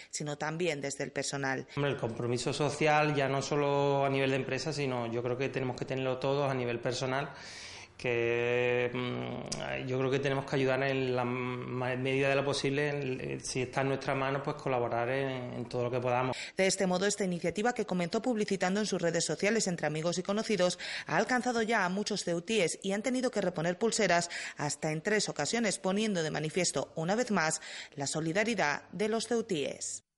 sino 0.10 0.38
también 0.38 0.82
desde 0.82 1.04
el 1.04 1.12
personal. 1.12 1.68
el 1.76 1.98
compromiso 1.98 2.54
social 2.54 3.16
ya 3.16 3.28
no 3.28 3.42
solo 3.42 4.06
a 4.06 4.10
nivel 4.10 4.32
de 4.32 4.38
empresa, 4.38 4.74
sino 4.74 5.12
yo 5.12 5.22
creo 5.24 5.38
que 5.38 5.50
tenemos 5.50 5.76
que 5.76 5.86
tenerlo 5.86 6.18
todos 6.18 6.50
a 6.50 6.54
nivel 6.54 6.80
personal 6.80 7.30
que 8.00 8.90
mm, 8.94 9.86
yo 9.86 10.00
creo 10.00 10.10
que 10.10 10.20
tenemos 10.20 10.46
que 10.46 10.56
ayudar 10.56 10.82
en 10.84 11.14
la 11.14 11.26
medida 11.26 12.30
de 12.30 12.36
lo 12.36 12.46
posible, 12.46 13.40
si 13.44 13.64
está 13.64 13.82
en 13.82 13.90
nuestra 13.90 14.16
mano, 14.16 14.42
pues 14.42 14.56
colaborar 14.56 15.10
en, 15.10 15.66
todo 15.66 15.84
lo 15.84 15.92
que 15.92 16.00
podamos. 16.00 16.38
De 16.56 16.66
este 16.66 16.88
modo, 16.88 17.06
esta 17.06 17.26
iniciativa 17.26 17.74
que 17.74 17.86
comenzó 17.86 18.22
publicitando 18.22 18.80
en 18.80 18.86
sus 18.86 19.02
redes 19.02 19.26
sociales 19.26 19.68
entre 19.68 19.86
amigos 19.86 20.18
y 20.18 20.24
conocidos 20.24 20.80
ha 21.08 21.18
alcanzado 21.18 21.62
ya 21.62 21.84
a 21.84 21.90
muchos 21.90 22.24
ceutíes 22.24 22.80
y 22.82 22.94
han 22.94 23.02
tenido 23.02 23.32
que 23.32 23.42
reponer 23.42 23.78
pulseras 23.78 24.30
hasta 24.56 24.94
en 24.94 25.02
tres 25.02 25.28
ocasiones, 25.28 25.78
poniendo 25.78 26.24
de 26.24 26.32
manifiesto 26.32 26.94
una 26.96 27.16
vez 27.16 27.32
más 27.32 27.62
la 27.96 28.08
solidaridad 28.08 28.84
de 28.94 29.10
los 29.10 29.28
ceutíes. 29.28 30.09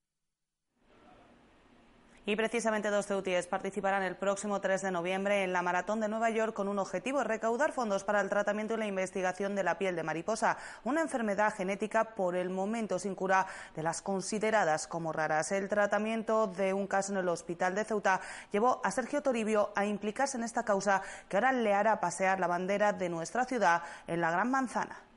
Y 2.23 2.35
precisamente 2.35 2.91
dos 2.91 3.07
ceutíes 3.07 3.47
participarán 3.47 4.03
el 4.03 4.15
próximo 4.15 4.61
3 4.61 4.83
de 4.83 4.91
noviembre 4.91 5.43
en 5.43 5.53
la 5.53 5.63
Maratón 5.63 5.99
de 5.99 6.07
Nueva 6.07 6.29
York 6.29 6.53
con 6.53 6.67
un 6.67 6.77
objetivo, 6.77 7.23
recaudar 7.23 7.71
fondos 7.71 8.03
para 8.03 8.21
el 8.21 8.29
tratamiento 8.29 8.75
y 8.75 8.77
la 8.77 8.85
investigación 8.85 9.55
de 9.55 9.63
la 9.63 9.79
piel 9.79 9.95
de 9.95 10.03
mariposa, 10.03 10.55
una 10.83 11.01
enfermedad 11.01 11.51
genética 11.51 12.13
por 12.13 12.35
el 12.35 12.51
momento 12.51 12.99
sin 12.99 13.15
cura 13.15 13.47
de 13.75 13.81
las 13.81 14.03
consideradas 14.03 14.85
como 14.85 15.11
raras. 15.11 15.51
El 15.51 15.67
tratamiento 15.67 16.45
de 16.45 16.73
un 16.73 16.85
caso 16.85 17.11
en 17.11 17.17
el 17.17 17.27
Hospital 17.27 17.73
de 17.73 17.85
Ceuta 17.85 18.21
llevó 18.51 18.81
a 18.83 18.91
Sergio 18.91 19.23
Toribio 19.23 19.71
a 19.75 19.87
implicarse 19.87 20.37
en 20.37 20.43
esta 20.43 20.63
causa 20.63 21.01
que 21.27 21.37
ahora 21.37 21.51
le 21.51 21.73
hará 21.73 21.99
pasear 21.99 22.39
la 22.39 22.45
bandera 22.45 22.93
de 22.93 23.09
nuestra 23.09 23.45
ciudad 23.45 23.81
en 24.05 24.21
la 24.21 24.29
Gran 24.29 24.51
Manzana. 24.51 25.10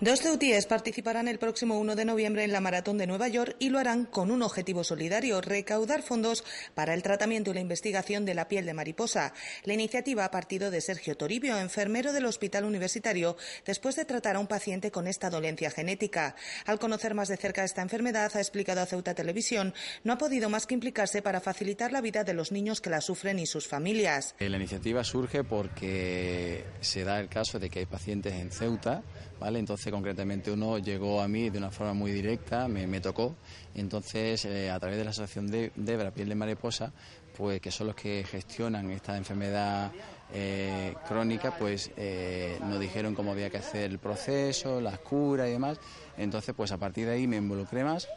Dos 0.00 0.20
ceutíes 0.20 0.66
participarán 0.66 1.26
el 1.26 1.38
próximo 1.38 1.78
1 1.78 1.96
de 1.96 2.04
noviembre 2.04 2.44
en 2.44 2.52
la 2.52 2.60
Maratón 2.60 2.98
de 2.98 3.06
Nueva 3.06 3.26
York 3.28 3.56
y 3.58 3.68
lo 3.68 3.78
harán 3.78 4.04
con 4.04 4.30
un 4.30 4.42
objetivo 4.42 4.84
solidario, 4.84 5.40
recaudar 5.40 6.02
fondos 6.02 6.44
para 6.74 6.94
el 6.94 7.02
tratamiento 7.02 7.50
y 7.50 7.54
la 7.54 7.60
investigación 7.60 8.24
de 8.24 8.34
la 8.34 8.46
piel 8.46 8.64
de 8.64 8.74
mariposa. 8.74 9.32
La 9.64 9.74
iniciativa 9.74 10.24
ha 10.24 10.30
partido 10.30 10.70
de 10.70 10.80
Sergio 10.80 11.16
Toribio, 11.16 11.58
enfermero 11.58 12.12
del 12.12 12.26
Hospital 12.26 12.64
Universitario, 12.64 13.36
después 13.66 13.96
de 13.96 14.04
tratar 14.04 14.36
a 14.36 14.38
un 14.38 14.46
paciente 14.46 14.90
con 14.90 15.08
esta 15.08 15.30
dolencia 15.30 15.70
genética. 15.70 16.36
Al 16.64 16.78
conocer 16.78 17.14
más 17.14 17.28
de 17.28 17.36
cerca 17.36 17.64
esta 17.64 17.82
enfermedad, 17.82 18.30
ha 18.34 18.40
explicado 18.40 18.80
a 18.80 18.86
Ceuta 18.86 19.14
Televisión, 19.14 19.74
no 20.04 20.12
ha 20.12 20.18
podido 20.18 20.48
más 20.48 20.66
que 20.66 20.74
implicarse 20.74 21.22
para 21.22 21.40
facilitar 21.40 21.92
la 21.92 22.00
vida 22.00 22.24
de 22.24 22.34
los 22.34 22.52
niños 22.52 22.80
que 22.80 22.90
la 22.90 23.00
sufren 23.00 23.38
y 23.38 23.46
sus 23.46 23.66
familias. 23.66 24.34
La 24.38 24.56
iniciativa 24.56 25.02
surge 25.02 25.42
porque 25.42 26.64
se 26.80 27.04
da 27.04 27.18
el 27.20 27.28
caso 27.28 27.58
de 27.58 27.68
que 27.68 27.80
hay 27.80 27.86
pacientes 27.86 28.34
en 28.34 28.50
Ceuta 28.50 29.02
¿vale? 29.38 29.58
Entonces, 29.68 29.92
concretamente, 29.92 30.50
uno 30.50 30.78
llegó 30.78 31.20
a 31.20 31.28
mí 31.28 31.50
de 31.50 31.58
una 31.58 31.70
forma 31.70 31.92
muy 31.92 32.10
directa, 32.10 32.68
me, 32.68 33.00
tocó. 33.02 33.36
Entonces, 33.74 34.46
eh, 34.46 34.70
a 34.70 34.80
través 34.80 34.96
de 34.96 35.04
la 35.04 35.10
Asociación 35.10 35.46
de 35.48 35.72
Debra 35.76 36.10
Piel 36.10 36.30
de 36.30 36.34
Mariposa, 36.34 36.90
pues 37.36 37.60
que 37.60 37.70
son 37.70 37.88
los 37.88 37.94
que 37.94 38.24
gestionan 38.24 38.90
esta 38.90 39.14
enfermedad 39.18 39.92
eh, 40.32 40.94
crónica, 41.06 41.54
pues 41.58 41.90
eh, 41.98 42.58
nos 42.62 42.80
dijeron 42.80 43.14
cómo 43.14 43.32
había 43.32 43.50
que 43.50 43.58
hacer 43.58 43.90
el 43.90 43.98
proceso, 43.98 44.80
las 44.80 45.00
curas 45.00 45.48
y 45.48 45.50
demás. 45.50 45.78
Entonces, 46.16 46.54
pues 46.56 46.72
a 46.72 46.78
partir 46.78 47.04
de 47.04 47.12
ahí 47.12 47.26
me 47.26 47.36
involucré 47.36 47.84
más 47.84 48.08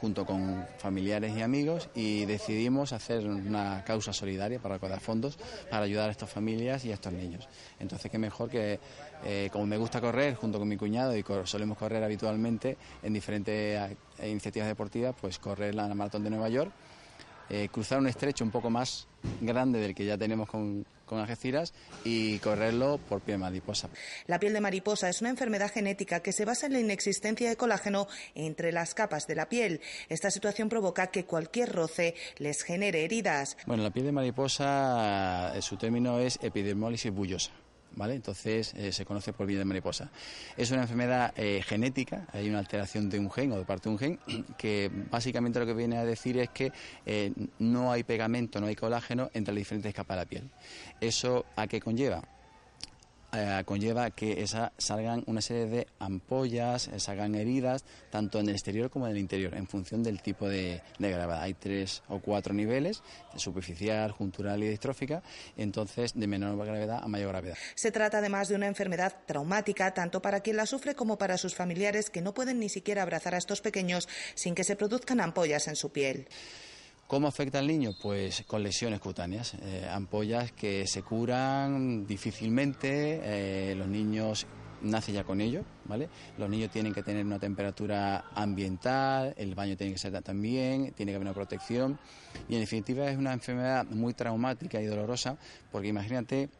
junto 0.00 0.24
con 0.24 0.66
familiares 0.78 1.36
y 1.36 1.42
amigos 1.42 1.88
y 1.94 2.24
decidimos 2.24 2.92
hacer 2.92 3.26
una 3.26 3.82
causa 3.84 4.12
solidaria 4.12 4.58
para 4.58 4.74
recaudar 4.74 5.00
fondos 5.00 5.38
para 5.70 5.84
ayudar 5.84 6.08
a 6.08 6.12
estas 6.12 6.30
familias 6.30 6.84
y 6.84 6.90
a 6.90 6.94
estos 6.94 7.12
niños. 7.12 7.48
Entonces, 7.78 8.10
qué 8.10 8.18
mejor 8.18 8.48
que, 8.48 8.78
eh, 9.24 9.48
como 9.52 9.66
me 9.66 9.76
gusta 9.76 10.00
correr 10.00 10.34
junto 10.34 10.58
con 10.58 10.68
mi 10.68 10.76
cuñado 10.76 11.16
y 11.16 11.24
solemos 11.44 11.78
correr 11.78 12.02
habitualmente 12.02 12.76
en 13.02 13.12
diferentes 13.12 13.96
eh, 14.18 14.28
iniciativas 14.28 14.68
deportivas, 14.68 15.14
pues 15.20 15.38
correr 15.38 15.74
la 15.74 15.92
maratón 15.94 16.24
de 16.24 16.30
Nueva 16.30 16.48
York 16.48 16.72
eh, 17.50 17.68
cruzar 17.70 17.98
un 17.98 18.06
estrecho 18.06 18.44
un 18.44 18.50
poco 18.50 18.70
más 18.70 19.06
grande 19.40 19.80
del 19.80 19.94
que 19.94 20.04
ya 20.04 20.16
tenemos 20.16 20.48
con, 20.48 20.84
con 21.06 21.18
Algeciras 21.18 21.72
y 22.04 22.38
correrlo 22.38 22.98
por 23.08 23.20
piel 23.20 23.38
mariposa. 23.38 23.88
La 24.26 24.38
piel 24.38 24.52
de 24.52 24.60
mariposa 24.60 25.08
es 25.08 25.20
una 25.20 25.30
enfermedad 25.30 25.72
genética 25.72 26.20
que 26.20 26.32
se 26.32 26.44
basa 26.44 26.66
en 26.66 26.74
la 26.74 26.80
inexistencia 26.80 27.48
de 27.48 27.56
colágeno 27.56 28.06
entre 28.34 28.70
las 28.72 28.94
capas 28.94 29.26
de 29.26 29.34
la 29.34 29.48
piel. 29.48 29.80
Esta 30.08 30.30
situación 30.30 30.68
provoca 30.68 31.08
que 31.08 31.24
cualquier 31.24 31.72
roce 31.72 32.14
les 32.36 32.62
genere 32.62 33.04
heridas. 33.04 33.56
Bueno, 33.66 33.82
la 33.82 33.90
piel 33.90 34.06
de 34.06 34.12
mariposa, 34.12 35.52
eh, 35.56 35.62
su 35.62 35.76
término 35.76 36.20
es 36.20 36.38
epidermólisis 36.42 37.12
bullosa. 37.12 37.50
Entonces 38.06 38.72
eh, 38.74 38.92
se 38.92 39.04
conoce 39.04 39.32
por 39.32 39.46
vía 39.46 39.58
de 39.58 39.64
mariposa. 39.64 40.10
Es 40.56 40.70
una 40.70 40.82
enfermedad 40.82 41.32
eh, 41.36 41.62
genética, 41.66 42.26
hay 42.32 42.48
una 42.48 42.58
alteración 42.58 43.10
de 43.10 43.18
un 43.18 43.30
gen 43.30 43.52
o 43.52 43.58
de 43.58 43.64
parte 43.64 43.88
de 43.88 43.92
un 43.92 43.98
gen, 43.98 44.18
que 44.58 44.90
básicamente 45.10 45.58
lo 45.58 45.66
que 45.66 45.74
viene 45.74 45.98
a 45.98 46.04
decir 46.04 46.38
es 46.38 46.50
que 46.50 46.72
eh, 47.04 47.32
no 47.58 47.92
hay 47.92 48.04
pegamento, 48.04 48.60
no 48.60 48.66
hay 48.66 48.76
colágeno 48.76 49.30
entre 49.34 49.52
las 49.52 49.60
diferentes 49.60 49.92
capas 49.94 50.16
de 50.16 50.22
la 50.22 50.28
piel. 50.28 50.50
¿Eso 51.00 51.44
a 51.56 51.66
qué 51.66 51.80
conlleva? 51.80 52.22
Eh, 53.30 53.62
conlleva 53.66 54.10
que 54.10 54.40
esa, 54.42 54.72
salgan 54.78 55.22
una 55.26 55.42
serie 55.42 55.66
de 55.66 55.86
ampollas, 55.98 56.88
eh, 56.88 56.98
salgan 56.98 57.34
heridas, 57.34 57.84
tanto 58.10 58.40
en 58.40 58.48
el 58.48 58.54
exterior 58.54 58.88
como 58.88 59.06
en 59.06 59.12
el 59.12 59.18
interior, 59.18 59.54
en 59.54 59.66
función 59.66 60.02
del 60.02 60.22
tipo 60.22 60.48
de, 60.48 60.80
gravedad. 60.98 61.42
Hay 61.42 61.52
tres 61.52 62.02
o 62.08 62.20
cuatro 62.20 62.54
niveles, 62.54 63.02
superficial, 63.36 64.12
juntural 64.12 64.62
y 64.62 64.68
distrófica, 64.68 65.22
entonces 65.58 66.14
de 66.14 66.26
menor 66.26 66.56
gravedad 66.56 67.00
a 67.02 67.08
mayor 67.08 67.28
gravedad. 67.28 67.58
Se 67.74 67.90
trata 67.90 68.18
además 68.18 68.48
de 68.48 68.54
una 68.54 68.66
enfermedad 68.66 69.14
traumática, 69.26 69.92
tanto 69.92 70.22
para 70.22 70.40
quien 70.40 70.56
la 70.56 70.64
sufre 70.64 70.94
como 70.94 71.18
para 71.18 71.36
sus 71.36 71.54
familiares, 71.54 72.08
que 72.08 72.22
no 72.22 72.32
pueden 72.32 72.58
ni 72.58 72.70
siquiera 72.70 73.02
abrazar 73.02 73.34
a 73.34 73.38
estos 73.38 73.60
pequeños 73.60 74.08
sin 74.36 74.54
que 74.54 74.64
se 74.64 74.74
produzcan 74.74 75.20
ampollas 75.20 75.68
en 75.68 75.76
su 75.76 75.92
piel. 75.92 76.28
¿Cómo 77.08 77.26
afecta 77.26 77.58
al 77.58 77.66
niño? 77.66 77.92
Pues 78.02 78.44
con 78.46 78.62
lesiones 78.62 79.00
cutáneas, 79.00 79.54
eh, 79.62 79.88
ampollas 79.90 80.52
que 80.52 80.86
se 80.86 81.02
curan 81.02 82.06
difícilmente, 82.06 83.20
eh, 83.24 83.74
los 83.74 83.88
niños 83.88 84.46
nacen 84.82 85.14
ya 85.14 85.24
con 85.24 85.40
ello, 85.40 85.64
¿vale? 85.86 86.10
Los 86.36 86.50
niños 86.50 86.70
tienen 86.70 86.92
que 86.92 87.02
tener 87.02 87.24
una 87.24 87.38
temperatura 87.38 88.26
ambiental, 88.34 89.32
el 89.38 89.54
baño 89.54 89.74
tiene 89.74 89.94
que 89.94 89.98
ser 89.98 90.20
también, 90.22 90.92
tiene 90.92 91.12
que 91.12 91.16
haber 91.16 91.26
una 91.26 91.32
protección 91.32 91.98
y 92.46 92.56
en 92.56 92.60
definitiva 92.60 93.10
es 93.10 93.16
una 93.16 93.32
enfermedad 93.32 93.86
muy 93.86 94.12
traumática 94.12 94.78
y 94.78 94.84
dolorosa 94.84 95.38
porque 95.72 95.88
imagínate 95.88 96.50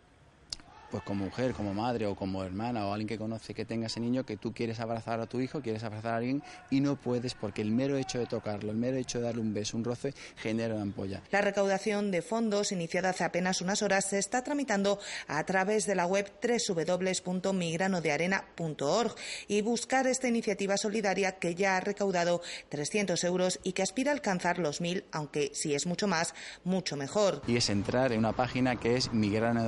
pues 0.91 1.03
como 1.03 1.27
mujer, 1.27 1.53
como 1.53 1.75
madre 1.75 2.07
o 2.07 2.15
como 2.15 2.45
hermana 2.45 2.87
o 2.87 2.93
alguien 2.93 3.09
que 3.09 3.19
conoce 3.19 3.55
que 3.55 3.65
tenga 3.65 3.87
ese 3.87 4.01
niño, 4.01 4.25
que 4.25 4.37
tú 4.37 4.53
quieres 4.53 4.81
abrazar 4.81 5.21
a 5.21 5.27
tu 5.27 5.41
hijo, 5.41 5.61
quieres 5.61 5.85
abrazar 5.85 6.15
a 6.15 6.17
alguien 6.17 6.43
y 6.71 6.81
no 6.81 6.97
puedes 6.97 7.35
porque 7.35 7.63
el 7.63 7.71
mero 7.71 7.97
hecho 7.97 8.19
de 8.19 8.27
tocarlo, 8.27 8.71
el 8.71 8.77
mero 8.77 8.97
hecho 8.97 9.19
de 9.19 9.25
darle 9.25 9.43
un 9.43 9.55
beso, 9.55 9.77
un 9.77 9.85
roce, 9.85 10.15
genera 10.37 10.75
una 10.75 10.83
ampolla. 10.83 11.23
La 11.31 11.41
recaudación 11.41 12.11
de 12.11 12.23
fondos, 12.23 12.73
iniciada 12.73 13.11
hace 13.11 13.25
apenas 13.25 13.61
unas 13.61 13.83
horas, 13.83 14.07
se 14.07 14.19
está 14.19 14.43
tramitando 14.43 14.99
a 15.27 15.45
través 15.45 15.87
de 15.87 15.95
la 15.95 16.07
web 16.07 16.31
www.migranodearena.org 16.43 19.15
y 19.47 19.61
buscar 19.63 20.07
esta 20.07 20.29
iniciativa 20.29 20.77
solidaria 20.77 21.33
que 21.33 21.55
ya 21.55 21.77
ha 21.77 21.81
recaudado 21.81 22.43
300 22.69 23.23
euros 23.25 23.61
y 23.63 23.73
que 23.73 23.83
aspira 23.83 24.13
a 24.13 24.15
alcanzar 24.15 24.59
los 24.59 24.81
1.000, 24.81 25.05
aunque 25.13 25.51
si 25.55 25.75
es 25.75 25.87
mucho 25.87 26.07
más, 26.07 26.35
mucho 26.65 26.97
mejor. 26.97 27.43
Y 27.47 27.57
es 27.57 27.71
entrar 27.71 28.13
en 28.13 28.21
una 28.21 28.33
página 28.33 28.77
que 28.77 28.97
es 28.97 29.13
Migrano 29.13 29.63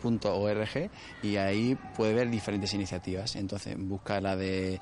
ceuta.org 0.00 0.90
y 1.22 1.36
ahí 1.36 1.76
puede 1.96 2.14
ver 2.14 2.30
diferentes 2.30 2.72
iniciativas. 2.74 3.36
Entonces 3.36 3.76
busca 3.78 4.20
la 4.20 4.36
de 4.36 4.80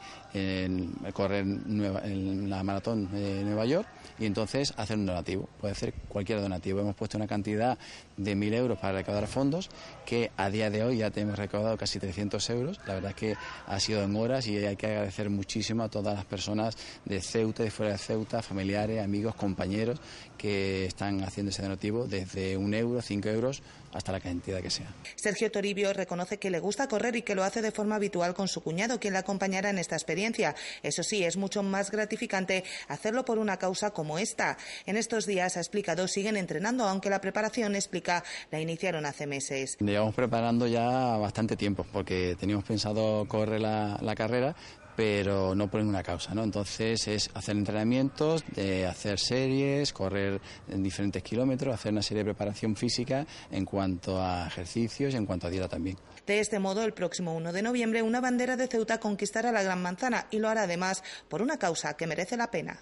correr 1.13 1.45
en 1.45 2.49
la 2.49 2.63
maratón 2.63 3.11
de 3.11 3.43
Nueva 3.45 3.65
York 3.67 3.89
y 4.19 4.27
entonces 4.27 4.73
hacer 4.77 4.97
un 4.97 5.07
donativo. 5.07 5.49
Puede 5.61 5.75
ser 5.75 5.93
cualquier 6.09 6.41
donativo. 6.41 6.81
Hemos 6.81 6.97
puesto 6.97 7.17
una 7.17 7.27
cantidad 7.27 7.79
de 8.17 8.37
1.000 8.37 8.55
euros 8.55 8.79
para 8.79 8.99
recaudar 8.99 9.27
fondos 9.27 9.69
que 10.05 10.31
a 10.37 10.51
día 10.51 10.71
de 10.71 10.83
hoy 10.83 10.99
ya 10.99 11.11
tenemos 11.11 11.39
recaudado 11.39 11.77
casi 11.77 11.99
300 11.99 12.51
euros. 12.51 12.81
La 12.87 12.95
verdad 12.95 13.11
es 13.11 13.17
que 13.17 13.37
ha 13.67 13.81
sido 13.81 14.03
en 14.03 14.17
horas 14.17 14.47
y 14.47 14.57
hay 14.59 14.77
que 14.77 14.87
agradecer 14.87 15.31
muchísimo 15.31 15.83
a 15.83 15.89
todas 15.89 16.15
las 16.15 16.25
personas 16.25 16.77
de 17.05 17.21
Ceuta, 17.21 17.63
de 17.63 17.71
fuera 17.71 17.93
de 17.93 17.99
Ceuta, 17.99 18.43
familiares, 18.43 19.03
amigos, 19.03 19.35
compañeros 19.35 20.01
que 20.37 20.87
están 20.87 21.23
haciendo 21.23 21.51
ese 21.51 21.63
donativo 21.63 22.07
desde 22.07 22.57
un 22.57 22.75
euro, 22.75 23.03
cinco 23.03 23.29
euros 23.29 23.63
hasta 23.93 24.13
la 24.13 24.21
cantidad 24.21 24.61
que 24.61 24.71
sea. 24.71 24.89
Sergio 25.17 25.51
Toribio 25.51 25.93
reconoce 25.93 26.39
que 26.39 26.51
le 26.51 26.61
gusta 26.61 26.89
correr 26.89 27.17
y 27.17 27.23
que 27.23 27.35
lo 27.35 27.45
hace 27.45 27.63
de 27.63 27.73
forma 27.73 27.97
habitual 27.97 28.35
con 28.35 28.49
su 28.49 28.63
cuñado, 28.63 29.01
quien 29.01 29.13
le 29.13 29.21
acompañará 29.21 29.71
en 29.71 29.79
esta 29.79 29.97
experiencia. 29.97 30.55
Eso 30.83 31.03
sí, 31.03 31.25
es 31.25 31.37
mucho 31.37 31.63
más 31.63 31.91
gratificante 31.91 32.65
hacerlo 32.89 33.25
por 33.25 33.39
una 33.39 33.57
causa 33.59 33.91
como 33.91 34.19
esta. 34.19 34.57
En 34.87 34.97
estos 34.97 35.27
días, 35.27 35.57
ha 35.57 35.61
explicado, 35.61 36.09
siguen 36.09 36.37
entrenando, 36.37 36.85
aunque 36.85 37.11
la 37.11 37.21
preparación, 37.21 37.75
explica, 37.75 38.25
la 38.51 38.61
iniciaron 38.61 39.07
hace 39.07 39.27
meses. 39.27 39.77
Llevamos 39.81 40.15
preparando 40.15 40.67
ya 40.67 41.17
bastante 41.17 41.57
tiempo, 41.57 41.87
porque 41.93 42.37
teníamos 42.39 42.65
pensado 42.65 43.27
correr 43.29 43.61
la, 43.61 43.99
la 44.01 44.15
carrera, 44.15 44.55
pero 44.99 45.55
no 45.55 45.71
por 45.71 45.79
ninguna 45.79 46.03
causa, 46.03 46.35
¿no? 46.35 46.43
Entonces 46.43 47.07
es 47.07 47.31
hacer 47.33 47.57
entrenamientos, 47.57 48.43
de 48.57 48.85
hacer 48.85 49.21
series, 49.21 49.93
correr 49.93 50.41
en 50.69 50.83
diferentes 50.83 51.23
kilómetros, 51.23 51.73
hacer 51.73 51.93
una 51.93 52.03
serie 52.03 52.25
de 52.25 52.33
preparación 52.33 52.75
física 52.75 53.25
en 53.53 53.65
cuanto 53.65 54.21
a 54.21 54.49
ejercicios 54.49 55.15
y 55.15 55.17
en 55.17 55.25
cuanto 55.25 55.47
a 55.47 55.51
dieta 55.51 55.69
también. 55.69 55.97
De 56.27 56.41
este 56.41 56.59
modo, 56.59 56.83
el 56.83 56.95
próximo 56.95 57.33
1 57.37 57.53
de 57.53 57.63
noviembre, 57.63 58.03
una 58.03 58.21
bandera 58.21 58.57
de 58.57 58.67
Ceuta 58.67 58.99
conquistará 58.99 59.53
la 59.53 59.63
Gran 59.63 59.81
Manzana 59.81 60.27
y 60.33 60.41
lo 60.41 60.49
hará 60.49 60.65
además 60.65 61.05
por 61.29 61.43
una 61.43 61.61
causa 61.61 61.97
que 61.97 62.09
merece 62.09 62.37
la 62.37 62.51
pena. 62.51 62.81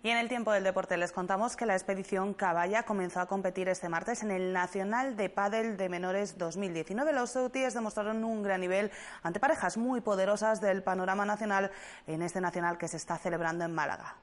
Y 0.00 0.10
en 0.10 0.18
el 0.18 0.28
tiempo 0.28 0.52
del 0.52 0.62
deporte 0.62 0.96
les 0.96 1.10
contamos 1.10 1.56
que 1.56 1.66
la 1.66 1.74
expedición 1.74 2.32
Caballa 2.32 2.84
comenzó 2.84 3.20
a 3.20 3.26
competir 3.26 3.68
este 3.68 3.88
martes 3.88 4.22
en 4.22 4.30
el 4.30 4.52
Nacional 4.52 5.16
de 5.16 5.28
Pádel 5.28 5.76
de 5.76 5.88
Menores 5.88 6.38
2019. 6.38 7.12
Los 7.12 7.30
sautíes 7.30 7.74
demostraron 7.74 8.22
un 8.22 8.44
gran 8.44 8.60
nivel 8.60 8.92
ante 9.24 9.40
parejas 9.40 9.76
muy 9.76 10.00
poderosas 10.00 10.60
del 10.60 10.84
panorama 10.84 11.26
nacional 11.26 11.72
en 12.06 12.22
este 12.22 12.40
nacional 12.40 12.78
que 12.78 12.86
se 12.86 12.96
está 12.96 13.18
celebrando 13.18 13.64
en 13.64 13.74
Málaga. 13.74 14.14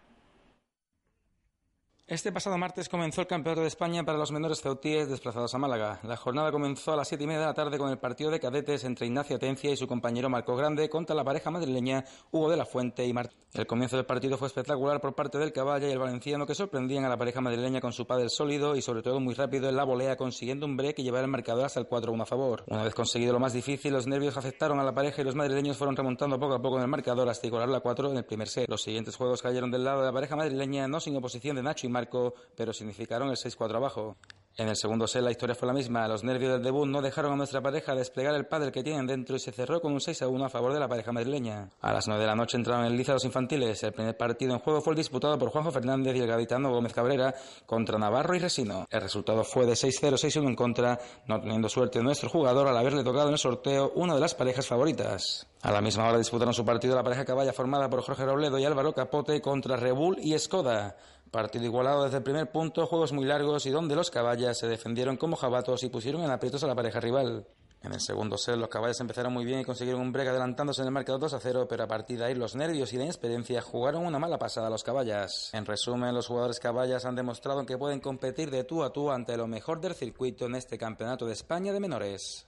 Este 2.07 2.31
pasado 2.31 2.55
martes 2.59 2.87
comenzó 2.87 3.21
el 3.21 3.27
Campeonato 3.27 3.61
de 3.61 3.67
España 3.67 4.03
para 4.03 4.19
los 4.19 4.31
menores 4.31 4.61
ceutíes 4.61 5.09
desplazados 5.09 5.55
a 5.55 5.57
Málaga. 5.57 5.99
La 6.03 6.15
jornada 6.15 6.51
comenzó 6.51 6.93
a 6.93 6.95
las 6.95 7.07
siete 7.07 7.23
y 7.23 7.27
media 7.27 7.39
de 7.39 7.45
la 7.47 7.55
tarde 7.55 7.79
con 7.79 7.89
el 7.89 7.97
partido 7.97 8.29
de 8.29 8.39
cadetes 8.39 8.83
entre 8.83 9.07
Ignacio 9.07 9.37
Atencia 9.37 9.71
y 9.71 9.75
su 9.75 9.87
compañero 9.87 10.29
Marco 10.29 10.55
Grande 10.55 10.87
contra 10.87 11.15
la 11.15 11.23
pareja 11.23 11.49
madrileña 11.49 12.05
Hugo 12.29 12.51
de 12.51 12.57
la 12.57 12.65
Fuente 12.67 13.07
y 13.07 13.11
Martín. 13.11 13.39
El 13.55 13.65
comienzo 13.65 13.95
del 13.95 14.05
partido 14.05 14.37
fue 14.37 14.49
espectacular 14.49 15.01
por 15.01 15.15
parte 15.15 15.39
del 15.39 15.51
Caballa 15.51 15.87
y 15.87 15.93
el 15.93 15.97
Valenciano 15.97 16.45
que 16.45 16.53
sorprendían 16.53 17.05
a 17.05 17.09
la 17.09 17.17
pareja 17.17 17.41
madrileña 17.41 17.81
con 17.81 17.91
su 17.91 18.05
padre 18.05 18.29
sólido 18.29 18.75
y 18.75 18.83
sobre 18.83 19.01
todo 19.01 19.19
muy 19.19 19.33
rápido 19.33 19.67
en 19.67 19.75
la 19.75 19.83
volea 19.83 20.15
consiguiendo 20.15 20.67
un 20.67 20.77
break 20.77 20.99
y 20.99 21.03
llevar 21.03 21.23
el 21.23 21.31
marcador 21.31 21.65
hasta 21.65 21.79
el 21.79 21.89
4-1 21.89 22.21
a 22.21 22.25
favor. 22.27 22.65
Una 22.67 22.83
vez 22.83 22.93
conseguido 22.93 23.33
lo 23.33 23.39
más 23.39 23.53
difícil, 23.53 23.93
los 23.93 24.05
nervios 24.05 24.37
afectaron 24.37 24.79
a 24.79 24.83
la 24.83 24.93
pareja 24.93 25.23
y 25.23 25.25
los 25.25 25.33
madrileños 25.33 25.75
fueron 25.75 25.95
remontando 25.95 26.39
poco 26.39 26.53
a 26.53 26.61
poco 26.61 26.75
en 26.75 26.83
el 26.83 26.87
marcador 26.87 27.27
hasta 27.29 27.47
igualar 27.47 27.69
la 27.69 27.79
4 27.79 28.11
en 28.11 28.17
el 28.17 28.25
primer 28.25 28.47
set. 28.47 28.69
Los 28.69 28.83
siguientes 28.83 29.15
juegos 29.15 29.41
cayeron 29.41 29.71
del 29.71 29.85
lado 29.85 30.01
de 30.01 30.05
la 30.05 30.13
pareja 30.13 30.35
madrileña, 30.35 30.87
no 30.87 30.99
sin 30.99 31.15
oposición 31.15 31.55
de 31.55 31.63
Nacho 31.63 31.87
y 31.87 31.94
Marco, 31.95 32.33
pero 32.55 32.73
significaron 32.73 33.29
el 33.29 33.37
6-4 33.37 33.75
abajo. 33.75 34.17
En 34.57 34.69
el 34.69 34.77
segundo 34.77 35.05
set 35.05 35.21
la 35.21 35.31
historia 35.31 35.53
fue 35.53 35.67
la 35.67 35.73
misma. 35.73 36.07
Los 36.07 36.23
nervios 36.23 36.53
del 36.53 36.63
debut 36.63 36.87
no 36.87 37.01
dejaron 37.01 37.33
a 37.33 37.35
nuestra 37.35 37.61
pareja 37.61 37.93
desplegar 37.93 38.33
el 38.35 38.45
pádel 38.45 38.71
que 38.71 38.83
tienen 38.83 39.05
dentro 39.05 39.35
y 39.35 39.39
se 39.39 39.51
cerró 39.51 39.81
con 39.81 39.91
un 39.91 39.99
6 39.99 40.21
a 40.21 40.29
1 40.29 40.45
a 40.45 40.49
favor 40.49 40.71
de 40.71 40.79
la 40.79 40.87
pareja 40.87 41.11
madrileña. 41.11 41.69
A 41.81 41.91
las 41.91 42.07
9 42.07 42.21
de 42.21 42.27
la 42.27 42.35
noche 42.35 42.55
entraron 42.55 42.85
en 42.85 42.95
liza 42.95 43.11
los 43.11 43.25
infantiles. 43.25 43.83
El 43.83 43.91
primer 43.91 44.15
partido 44.15 44.53
en 44.53 44.59
juego 44.59 44.79
fue 44.79 44.93
el 44.93 44.97
disputado 44.97 45.37
por 45.37 45.49
Juanjo 45.49 45.71
Fernández 45.71 46.15
y 46.15 46.19
el 46.19 46.27
gaditano 46.27 46.71
Gómez 46.71 46.93
Cabrera 46.93 47.35
contra 47.65 47.99
Navarro 47.99 48.33
y 48.33 48.39
Resino. 48.39 48.85
El 48.89 49.01
resultado 49.01 49.43
fue 49.43 49.65
de 49.65 49.73
6-0, 49.73 50.13
6-1 50.13 50.47
en 50.47 50.55
contra, 50.55 50.99
no 51.27 51.41
teniendo 51.41 51.67
suerte 51.67 52.01
nuestro 52.01 52.29
jugador 52.29 52.69
al 52.69 52.77
haberle 52.77 53.03
tocado 53.03 53.27
en 53.27 53.33
el 53.33 53.39
sorteo 53.39 53.91
una 53.95 54.15
de 54.15 54.21
las 54.21 54.35
parejas 54.35 54.67
favoritas. 54.67 55.47
A 55.63 55.71
la 55.71 55.81
misma 55.81 56.07
hora 56.07 56.17
disputaron 56.17 56.53
su 56.53 56.63
partido 56.63 56.95
la 56.95 57.03
pareja 57.03 57.25
caballa 57.25 57.51
formada 57.51 57.89
por 57.89 58.03
Jorge 58.03 58.23
Robledo 58.23 58.57
y 58.57 58.63
Álvaro 58.63 58.93
Capote 58.93 59.41
contra 59.41 59.75
Rebull 59.75 60.17
y 60.21 60.37
Skoda. 60.39 60.95
Partido 61.35 61.65
igualado 61.65 62.05
desde 62.05 62.19
el 62.19 62.23
primer 62.23 62.49
punto, 62.49 62.87
juegos 62.87 63.11
muy 63.11 63.25
largos 63.25 63.65
y 63.65 63.69
donde 63.69 63.93
los 63.93 64.09
caballas 64.09 64.57
se 64.57 64.69
defendieron 64.69 65.17
como 65.17 65.35
jabatos 65.35 65.83
y 65.83 65.89
pusieron 65.89 66.23
en 66.23 66.31
aprietos 66.31 66.63
a 66.63 66.67
la 66.67 66.75
pareja 66.75 67.01
rival. 67.01 67.45
En 67.83 67.91
el 67.91 67.99
segundo 67.99 68.37
set 68.37 68.55
los 68.55 68.69
caballos 68.69 69.01
empezaron 69.01 69.33
muy 69.33 69.43
bien 69.43 69.59
y 69.59 69.65
consiguieron 69.65 70.01
un 70.01 70.13
break 70.13 70.29
adelantándose 70.29 70.81
en 70.81 70.87
el 70.87 70.93
marcador 70.93 71.19
2 71.19 71.33
a 71.33 71.39
0, 71.41 71.65
pero 71.67 71.83
a 71.83 71.87
partir 71.87 72.19
de 72.19 72.23
ahí 72.27 72.35
los 72.35 72.55
nervios 72.55 72.93
y 72.93 72.95
la 72.95 73.03
inexperiencia 73.03 73.61
jugaron 73.61 74.05
una 74.05 74.17
mala 74.17 74.39
pasada 74.39 74.67
a 74.67 74.69
los 74.69 74.85
caballas. 74.85 75.49
En 75.51 75.65
resumen, 75.65 76.15
los 76.15 76.27
jugadores 76.27 76.61
caballas 76.61 77.03
han 77.03 77.15
demostrado 77.15 77.65
que 77.65 77.77
pueden 77.77 77.99
competir 77.99 78.49
de 78.49 78.63
tú 78.63 78.81
a 78.81 78.93
tú 78.93 79.11
ante 79.11 79.35
lo 79.35 79.45
mejor 79.45 79.81
del 79.81 79.93
circuito 79.93 80.45
en 80.45 80.55
este 80.55 80.77
Campeonato 80.77 81.25
de 81.25 81.33
España 81.33 81.73
de 81.73 81.81
menores. 81.81 82.47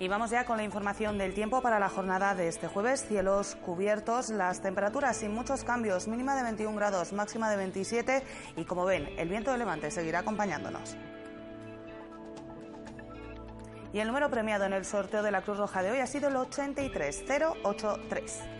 Y 0.00 0.08
vamos 0.08 0.30
ya 0.30 0.44
con 0.46 0.56
la 0.56 0.64
información 0.64 1.18
del 1.18 1.34
tiempo 1.34 1.60
para 1.60 1.78
la 1.78 1.90
jornada 1.90 2.34
de 2.34 2.48
este 2.48 2.68
jueves. 2.68 3.04
Cielos 3.06 3.54
cubiertos, 3.66 4.30
las 4.30 4.62
temperaturas 4.62 5.18
sin 5.18 5.34
muchos 5.34 5.62
cambios, 5.62 6.08
mínima 6.08 6.34
de 6.34 6.42
21 6.42 6.74
grados, 6.74 7.12
máxima 7.12 7.50
de 7.50 7.58
27 7.58 8.22
y 8.56 8.64
como 8.64 8.86
ven, 8.86 9.10
el 9.18 9.28
viento 9.28 9.52
de 9.52 9.58
levante 9.58 9.90
seguirá 9.90 10.20
acompañándonos. 10.20 10.96
Y 13.92 13.98
el 13.98 14.06
número 14.06 14.30
premiado 14.30 14.64
en 14.64 14.72
el 14.72 14.86
sorteo 14.86 15.22
de 15.22 15.32
la 15.32 15.42
Cruz 15.42 15.58
Roja 15.58 15.82
de 15.82 15.90
hoy 15.90 15.98
ha 15.98 16.06
sido 16.06 16.28
el 16.28 16.36
83083. 16.36 18.59